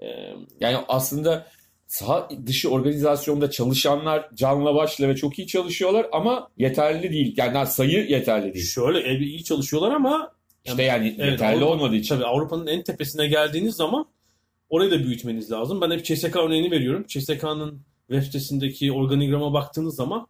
[0.05, 1.47] Ee, Yani aslında
[1.87, 7.35] saha dışı organizasyonda çalışanlar canla başla ve çok iyi çalışıyorlar ama yeterli değil.
[7.37, 8.67] Yani sayı yeterli değil.
[8.67, 10.33] şöyle elbette iyi çalışıyorlar ama
[10.65, 12.15] İşte yani Evet, yeterli Avrupa- olmadığı için.
[12.15, 14.07] Tabii Avrupa'nın en tepesine geldiğiniz zaman
[14.71, 15.81] orayı da büyütmeniz lazım.
[15.81, 17.05] Ben hep CSK örneğini veriyorum.
[17.09, 20.27] CSK'nın web sitesindeki organigrama baktığınız zaman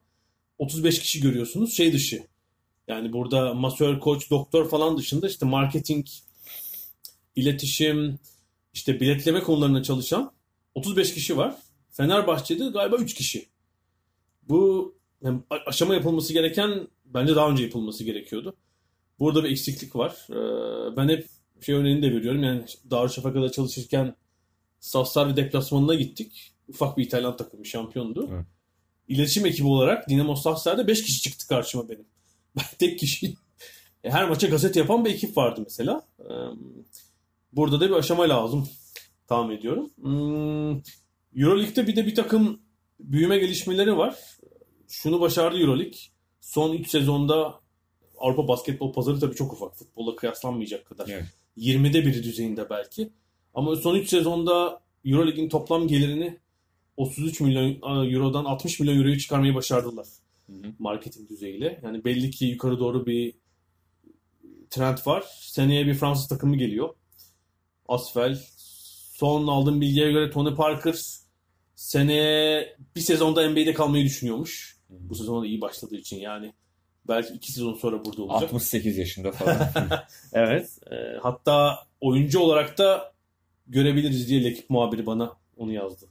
[0.58, 2.22] 35 kişi görüyorsunuz şey dışı.
[2.88, 6.06] Yani burada masör, koç, doktor falan dışında işte marketing,
[7.36, 8.18] iletişim,
[8.74, 10.32] işte biletleme konularına çalışan
[10.74, 11.56] 35 kişi var.
[11.90, 13.46] Fenerbahçe'de galiba 3 kişi.
[14.42, 18.56] Bu yani aşama yapılması gereken bence daha önce yapılması gerekiyordu.
[19.18, 20.26] Burada bir eksiklik var.
[20.30, 21.26] Ee, ben hep
[21.60, 22.42] şey örneğini de veriyorum.
[22.42, 24.16] Yani Darüşşafaka'da çalışırken
[24.80, 26.52] Safsarvi deplasmanına gittik.
[26.68, 28.28] Ufak bir İtalyan takımı şampiyondu.
[28.32, 28.46] Evet.
[29.08, 32.04] İletişim ekibi olarak Dinamo Safsar'da 5 kişi çıktı karşıma benim.
[32.56, 33.34] Ben tek kişi.
[34.04, 36.06] E, Her maça gazete yapan bir ekip vardı mesela.
[37.56, 38.68] Burada da bir aşama lazım
[39.26, 39.90] tahmin ediyorum.
[40.00, 40.80] Hmm,
[41.36, 42.60] Euroleague'de bir de bir takım
[43.00, 44.18] büyüme gelişmeleri var.
[44.88, 45.98] Şunu başardı Euroleague.
[46.40, 47.60] Son 3 sezonda
[48.18, 49.76] Avrupa basketbol pazarı tabii çok ufak.
[49.76, 51.24] Futbolla kıyaslanmayacak kadar Evet.
[51.58, 53.10] 20'de biri düzeyinde belki.
[53.54, 56.38] Ama son 3 sezonda Euroleague'in toplam gelirini
[56.96, 57.80] 33 milyon
[58.12, 60.06] eurodan 60 milyon euroyu çıkarmayı başardılar.
[60.46, 60.72] Hı hı.
[60.78, 61.80] Marketing düzeyiyle.
[61.84, 63.34] Yani belli ki yukarı doğru bir
[64.70, 65.24] trend var.
[65.40, 66.94] Seneye bir Fransız takımı geliyor.
[67.88, 68.38] Asfel.
[69.12, 70.94] Son aldığım bilgiye göre Tony Parker
[71.76, 74.76] seneye bir sezonda NBA'de kalmayı düşünüyormuş.
[74.90, 76.52] Bu sezon da iyi başladığı için yani.
[77.08, 78.42] Belki iki sezon sonra burada olacak.
[78.42, 79.58] 68 yaşında falan.
[80.32, 80.78] Evet.
[80.90, 83.12] E, hatta oyuncu olarak da
[83.66, 86.06] görebiliriz diye ekip muhabiri bana onu yazdı.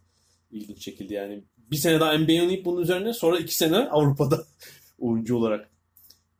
[0.51, 1.43] İlginç şekilde yani.
[1.57, 4.43] Bir sene daha NBA oynayıp bunun üzerine sonra iki sene Avrupa'da
[4.99, 5.69] oyuncu olarak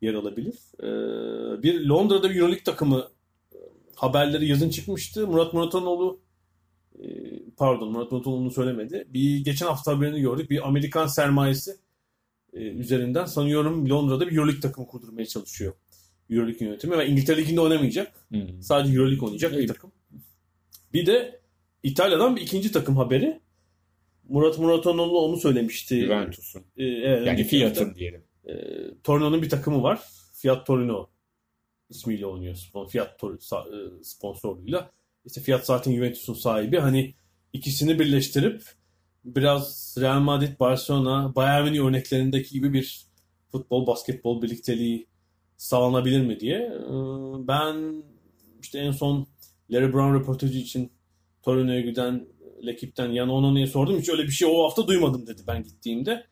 [0.02, 0.54] yer alabilir.
[0.80, 0.88] E,
[1.62, 3.08] bir Londra'da bir Euroleague takımı
[3.96, 5.26] haberleri yazın çıkmıştı.
[5.26, 6.20] Murat Muratanoğlu
[6.98, 7.06] e,
[7.56, 9.08] pardon Murat Muratoğlu'nu söylemedi.
[9.08, 10.50] Bir geçen hafta haberini gördük.
[10.50, 11.76] Bir Amerikan sermayesi
[12.52, 15.74] e, üzerinden sanıyorum Londra'da bir Euroleague takımı kurdurmaya çalışıyor.
[16.30, 18.12] Euroleague yönetimi ve İngiltere Ligi'nde oynamayacak.
[18.32, 18.62] Hı.
[18.62, 19.92] Sadece Euroleague oynayacak bir takım.
[20.92, 21.40] Bir de
[21.82, 23.40] İtalya'dan bir ikinci takım haberi.
[24.28, 26.00] Murat Muratanoğlu onu söylemişti.
[26.00, 26.62] Juventus'un.
[26.76, 28.24] Ee, evet, Yani Fiat'ın diyelim.
[28.48, 28.54] Ee,
[29.02, 30.00] Torino'nun bir takımı var.
[30.32, 31.10] Fiat Torino
[31.94, 32.54] ismiyle oynuyor.
[32.54, 34.90] Spon- Fiat Tor- sa- e, sponsorluğuyla.
[35.26, 36.78] İşte Fiat zaten Juventus'un sahibi.
[36.78, 37.14] Hani
[37.52, 38.62] ikisini birleştirip
[39.24, 43.06] biraz Real Madrid, Barcelona, Bayern Münih örneklerindeki gibi bir
[43.52, 45.06] futbol, basketbol birlikteliği
[45.56, 46.58] sağlanabilir mi diye.
[46.58, 48.04] Ee, Ben
[48.62, 49.26] işte en son
[49.70, 50.92] Larry Brown röportajı için
[51.42, 52.26] Torino'ya giden
[52.66, 53.98] ekipten Yan Onona'ya sordum.
[54.00, 56.26] Hiç öyle bir şey o hafta duymadım dedi ben gittiğimde.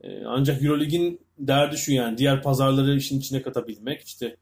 [0.00, 4.02] Ee, Ancak Eurolig'in derdi şu yani diğer pazarları işin içine katabilmek.
[4.02, 4.36] İşte.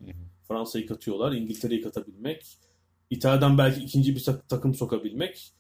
[0.49, 2.59] Fransa'yı katıyorlar, İngiltere'yi katabilmek.
[3.11, 5.53] İtalya'dan belki ikinci bir tak- takım sokabilmek.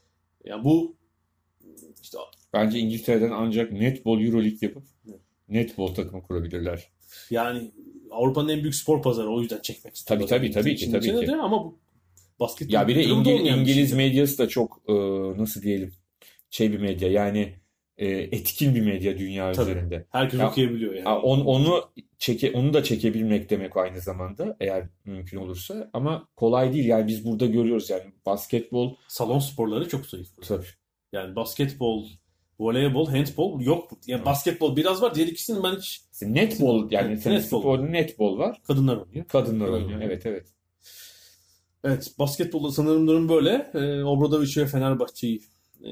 [0.45, 0.97] Yani bu
[2.03, 2.19] işte
[2.53, 5.21] Bence İngiltere'den ancak netball Euroleague yapıp Evet.
[5.49, 6.89] netball takımı kurabilirler.
[7.31, 7.73] yani
[8.11, 10.27] Avrupa'nın en büyük spor pazarı o yüzden çekmek istiyorlar.
[10.29, 11.27] Tabii, tabii, tabii ki, tabii ki.
[11.27, 11.79] de ama bu
[12.41, 13.97] basket Ya bir de İngil- bir İngiliz şey.
[13.99, 14.93] medyası da çok e,
[15.43, 15.95] nasıl diyelim
[16.51, 17.55] şey bir medya yani
[17.99, 19.71] e, etkin bir medya dünya Tabii.
[19.71, 20.07] üzerinde.
[20.11, 21.09] Herkes Ya- okuyabiliyor yani.
[21.09, 21.85] On- onu
[22.19, 27.25] çeke onu da çekebilmek demek aynı zamanda eğer mümkün olursa ama kolay değil yani biz
[27.27, 30.29] burada görüyoruz yani basketbol Salon sporları çok zayıf.
[30.49, 30.67] tabii
[31.13, 32.07] Yani basketbol,
[32.61, 33.91] voleybol, handbol yok.
[34.07, 34.27] Yani Evet.
[34.27, 35.15] basketbol biraz var.
[35.15, 37.61] Diğer ikisinin ben hiç netbol yani senin netbol.
[37.61, 39.25] sporda netbol var kadınlar oynuyor.
[39.29, 39.75] kadınlar Evet.
[39.77, 40.47] oynuyor evet evet.
[41.85, 43.71] Evet, basketbolda sanırım durum böyle.
[43.75, 45.41] Ee, Obradoviç ve Fenerbahçe'yi
[45.85, 45.91] e,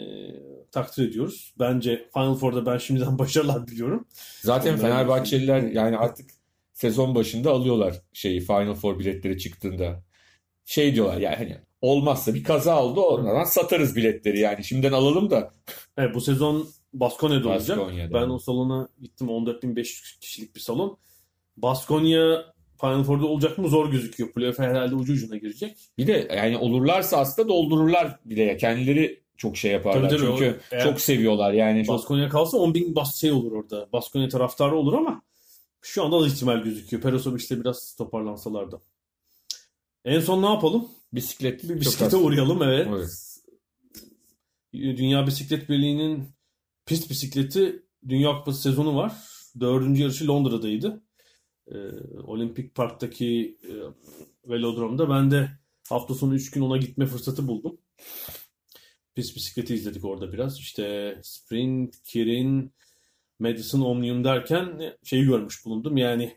[0.73, 1.55] takdir ediyoruz.
[1.59, 4.07] Bence Final Four'da ben şimdiden başarılar diliyorum.
[4.43, 6.31] Zaten Onların- Fenerbahçeliler yani artık
[6.73, 10.03] sezon başında alıyorlar şeyi Final Four biletleri çıktığında.
[10.65, 15.51] Şey diyorlar yani hani olmazsa bir kaza oldu ondan satarız biletleri yani şimdiden alalım da
[15.97, 17.79] Evet, bu sezon Baskonya'da olacak.
[17.79, 18.15] Baskonya'da.
[18.15, 19.27] Ben o salona gittim.
[19.29, 20.99] 14.500 kişilik bir salon.
[21.57, 22.45] Baskonya
[22.81, 24.33] Final Four'da olacak mı zor gözüküyor.
[24.33, 25.77] Playoff'a herhalde ucu ucuna girecek.
[25.99, 30.61] bir de yani olurlarsa aslında doldururlar bile ya kendileri çok şey yaparlar Tabii, tabii, çünkü
[30.77, 33.89] o- çok seviyorlar yani çok Baskonya kalsa 10 bin bas şey olur orada.
[33.93, 35.23] Baskonya taraftarı olur ama
[35.83, 37.03] şu anda da ihtimal gözüküyor.
[37.03, 38.81] Perosovic'te biraz toparlansalardı.
[40.05, 40.89] En son ne yapalım?
[41.13, 42.23] bisiklet Bir çok bisiklete az.
[42.23, 42.87] uğrayalım evet.
[42.91, 43.37] Evet.
[44.73, 46.29] Dünya Bisiklet Birliği'nin
[46.87, 49.13] pist bisikleti Dünya Kupası sezonu var.
[49.61, 51.03] Dördüncü yarışı Londra'daydı.
[51.69, 51.75] Ee,
[52.27, 53.73] Olimpik Park'taki e,
[54.51, 55.51] velodromda ben de
[55.89, 57.79] hafta sonu 3 gün ona gitme fırsatı buldum.
[59.21, 60.59] Pist bisikleti izledik orada biraz.
[60.59, 62.73] İşte Sprint, Kirin,
[63.39, 65.97] Madison, Omnium derken şeyi görmüş bulundum.
[65.97, 66.37] Yani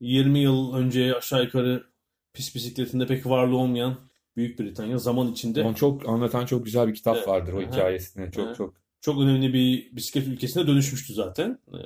[0.00, 1.84] 20 yıl önce aşağı yukarı
[2.32, 3.98] pist bisikletinde pek varlığı olmayan
[4.36, 7.28] Büyük Britanya zaman içinde Onu çok anlatan çok güzel bir kitap Evet.
[7.28, 11.58] vardır o hikayesine çok çok çok önemli bir bisiklet ülkesine dönüşmüştü zaten.
[11.68, 11.78] Ee,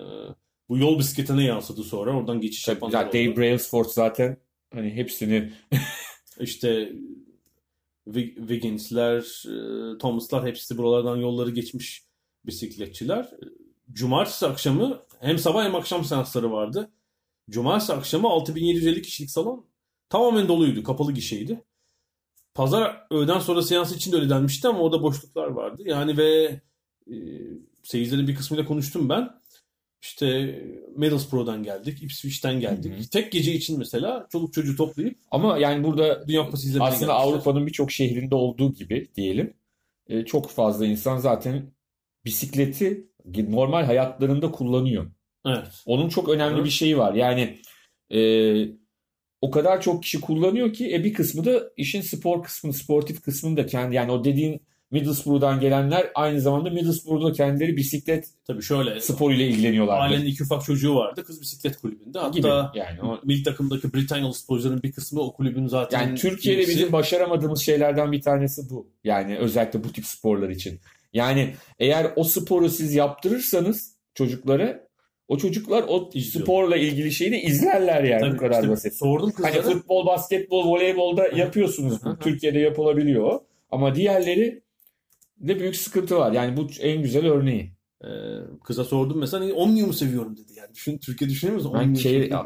[0.69, 2.17] bu yol bisikletine yansıdı sonra.
[2.17, 3.37] Oradan geçiş yapanlar ya Dave.
[3.37, 4.37] Brailsford zaten
[4.75, 5.53] hani hepsini
[6.41, 6.93] İşte
[8.15, 9.45] Wiggins'ler,
[9.95, 12.03] e, Thomas'lar hepsi buralardan yolları geçmiş
[12.47, 13.31] bisikletçiler.
[13.93, 16.91] Cumartesi akşamı hem sabah hem akşam seansları vardı.
[17.51, 19.67] Cumartesi akşamı 6750 kişilik salon
[20.09, 20.83] tamamen doluydu.
[20.83, 21.65] Kapalı gişeydi.
[22.55, 25.83] Pazar öğleden sonra seansı için de öyle denmişti ama orada boşluklar vardı.
[25.87, 26.61] Yani ve
[27.11, 27.15] e,
[27.83, 29.31] seyircilerin bir kısmıyla konuştum ben.
[30.03, 30.59] İşte
[30.97, 32.93] Middlesbrough'dan geldik, Ipswich'ten geldik.
[32.93, 33.11] Hı hı.
[33.11, 37.33] Tek gece için mesela çoluk çocuğu toplayıp ama yani burada Dünya Kupası izlemeye aslında gelmişler.
[37.33, 39.55] Avrupa'nın birçok şehrinde olduğu gibi diyelim
[40.09, 41.73] e, çok fazla insan zaten
[42.25, 43.09] bisikleti
[43.49, 45.11] normal hayatlarında kullanıyor.
[45.47, 45.83] Evet.
[45.87, 46.65] Onun çok önemli Hı.
[46.65, 47.15] bir şeyi var.
[47.15, 47.59] Yani
[48.11, 48.21] e,
[49.41, 53.57] o kadar çok kişi kullanıyor ki e, bir kısmı da işin spor kısmını, sportif kısmını
[53.57, 59.45] da kendi yani o dediğin Middlesbrough'dan gelenler aynı zamanda Middlesbrough'da kendileri bisiklet Tabii şöyle sporuyla
[59.45, 60.01] ilgileniyorlardı.
[60.03, 61.25] ailenin iki ufak çocuğu vardı.
[61.25, 62.19] Kız bisiklet kulübünde.
[62.19, 62.79] Hatta gibi.
[62.79, 66.73] Yani o- milli takımdaki Britanyalı sporcuların bir kısmı o kulübün zaten Yani Türkiye'de üyesi.
[66.77, 68.91] bizim başaramadığımız şeylerden bir tanesi bu.
[69.05, 70.81] Yani özellikle bu tip sporlar için.
[71.13, 74.89] Yani eğer o sporu siz yaptırırsanız çocuklara
[75.29, 76.45] o çocuklar o İzliyor.
[76.45, 78.95] sporla ilgili şeyi de izlerler yani Tabii bu kadar işte basit.
[78.95, 79.75] Sordum Hani kızlara.
[79.75, 82.03] futbol, basketbol, voleybolda yapıyorsunuz.
[82.05, 82.19] Hı.
[82.21, 83.41] Türkiye'de yapılabiliyor.
[83.71, 84.63] Ama diğerleri
[85.41, 86.33] de büyük sıkıntı var.
[86.33, 87.73] Yani bu en güzel örneği.
[88.05, 88.09] Ee,
[88.65, 90.75] kıza sordum mesela "Hani Omnium'u seviyorum dedi yani.
[90.75, 91.73] Düşün, Türkiye düşünüyor musun?
[91.75, 91.95] Ben.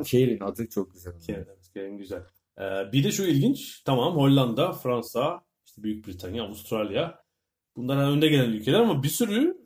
[0.03, 1.21] Keir'in adı çok güzel.
[1.21, 2.23] Keir, evet, Keir'in güzel.
[2.59, 3.83] Ee, bir de şu ilginç.
[3.85, 7.23] Tamam Hollanda, Fransa, işte Büyük Britanya, Avustralya.
[7.77, 9.57] Bunlar hani önde gelen ülkeler ama bir sürü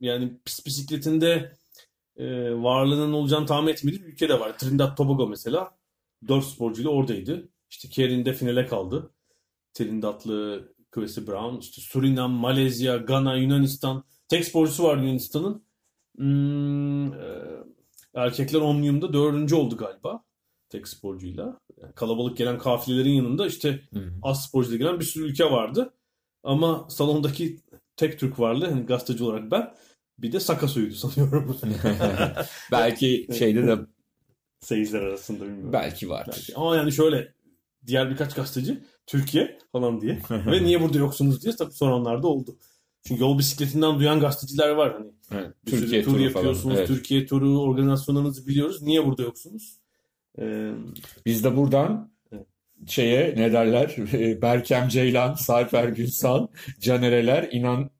[0.00, 1.56] yani pis bisikletinde
[2.16, 4.58] e, varlığının olacağını tahmin etmediğim ülke de var.
[4.58, 5.78] Trinidad Tobago mesela.
[6.28, 7.48] Dört sporcuyla oradaydı.
[7.70, 9.10] İşte Keir'in de finale kaldı.
[9.74, 14.04] Trinidadlı Chrissy Brown, işte Surinam, Malezya, Gana, Yunanistan.
[14.28, 15.64] Tek sporcusu var Yunanistan'ın.
[16.16, 17.42] Hmm, e,
[18.14, 20.24] erkekler Omnium'da dördüncü oldu galiba.
[20.68, 21.60] Tek sporcuyla.
[21.82, 23.80] Yani kalabalık gelen kafilelerin yanında işte
[24.22, 25.94] az sporcuyla gelen bir sürü ülke vardı.
[26.42, 27.60] Ama salondaki
[27.96, 29.74] tek Türk varlığı hani gazeteci olarak ben.
[30.18, 31.56] Bir de Sakasu'ydu sanıyorum.
[32.72, 33.78] belki şeyde de
[34.60, 35.72] Seyirciler arasında bilmiyorum.
[35.72, 36.34] belki vardır.
[36.36, 36.56] Belki.
[36.56, 37.34] Ama yani şöyle
[37.86, 42.58] diğer birkaç gazeteci Türkiye falan diye ve niye burada yoksunuz diye tabii soranlar da oldu.
[43.06, 45.12] Çünkü yol bisikletinden duyan gazeteciler var hani.
[45.32, 46.62] Evet, Türkiye tur turu yapıyorsunuz.
[46.62, 46.76] falan.
[46.76, 46.88] Evet.
[46.88, 48.82] Türkiye turu organizasyonlarınızı biliyoruz.
[48.82, 49.78] Niye burada yoksunuz?
[50.38, 50.72] Ee,
[51.26, 52.46] Biz de buradan Evet.
[52.86, 53.96] şeye ne derler?
[54.42, 56.46] Berkem Ceylan, Sarper Gülsal,
[56.80, 57.90] Canereler, İnan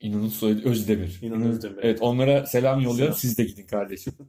[0.00, 1.18] İnan'ın soyadı Özdemir.
[1.22, 1.78] İnan Özdemir.
[1.82, 3.14] Evet onlara selam yolluyorum.
[3.14, 4.12] Siz de gidin kardeşim.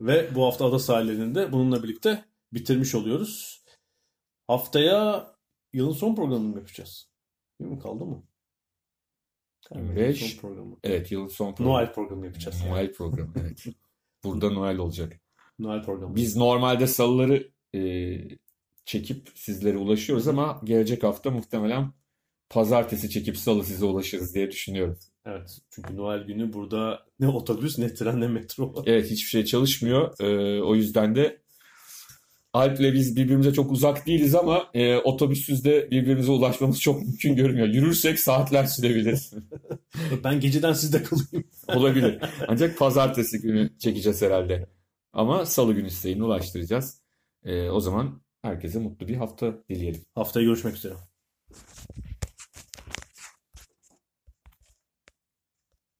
[0.00, 3.64] ve bu hafta ada sahillerinde de bununla birlikte bitirmiş oluyoruz.
[4.46, 5.32] Haftaya
[5.72, 7.08] yılın son programını mı yapacağız?
[7.60, 7.78] Değil mi?
[7.78, 8.22] Kaldı mı?
[9.74, 10.18] 25.
[10.18, 10.76] son programı.
[10.84, 11.76] Evet yılın son programı.
[11.76, 12.60] Noel programı yapacağız.
[12.60, 12.70] yani.
[12.70, 13.64] Noel programı evet.
[14.24, 15.20] Burada Noel olacak.
[15.58, 16.16] Noel programı.
[16.16, 17.80] Biz normalde salıları e,
[18.84, 21.92] çekip sizlere ulaşıyoruz ama gelecek hafta muhtemelen
[22.50, 24.98] pazartesi çekip salı size ulaşırız diye düşünüyorum.
[25.26, 25.58] Evet.
[25.70, 28.74] Çünkü Noel günü burada ne otobüs ne tren ne metro.
[28.86, 30.20] Evet hiçbir şey çalışmıyor.
[30.20, 31.41] Ee, o yüzden de
[32.52, 37.68] Alp'le biz birbirimize çok uzak değiliz ama e, otobüssüz de birbirimize ulaşmamız çok mümkün görünmüyor.
[37.68, 39.30] Yürürsek saatler sürebilir.
[40.24, 41.44] Ben geceden sizde kalayım.
[41.68, 42.18] Olabilir.
[42.48, 44.66] Ancak pazartesi günü çekeceğiz herhalde.
[45.12, 47.00] Ama salı günü yine ulaştıracağız.
[47.44, 50.00] Ee, o zaman herkese mutlu bir hafta dileyelim.
[50.14, 50.94] Haftaya görüşmek üzere.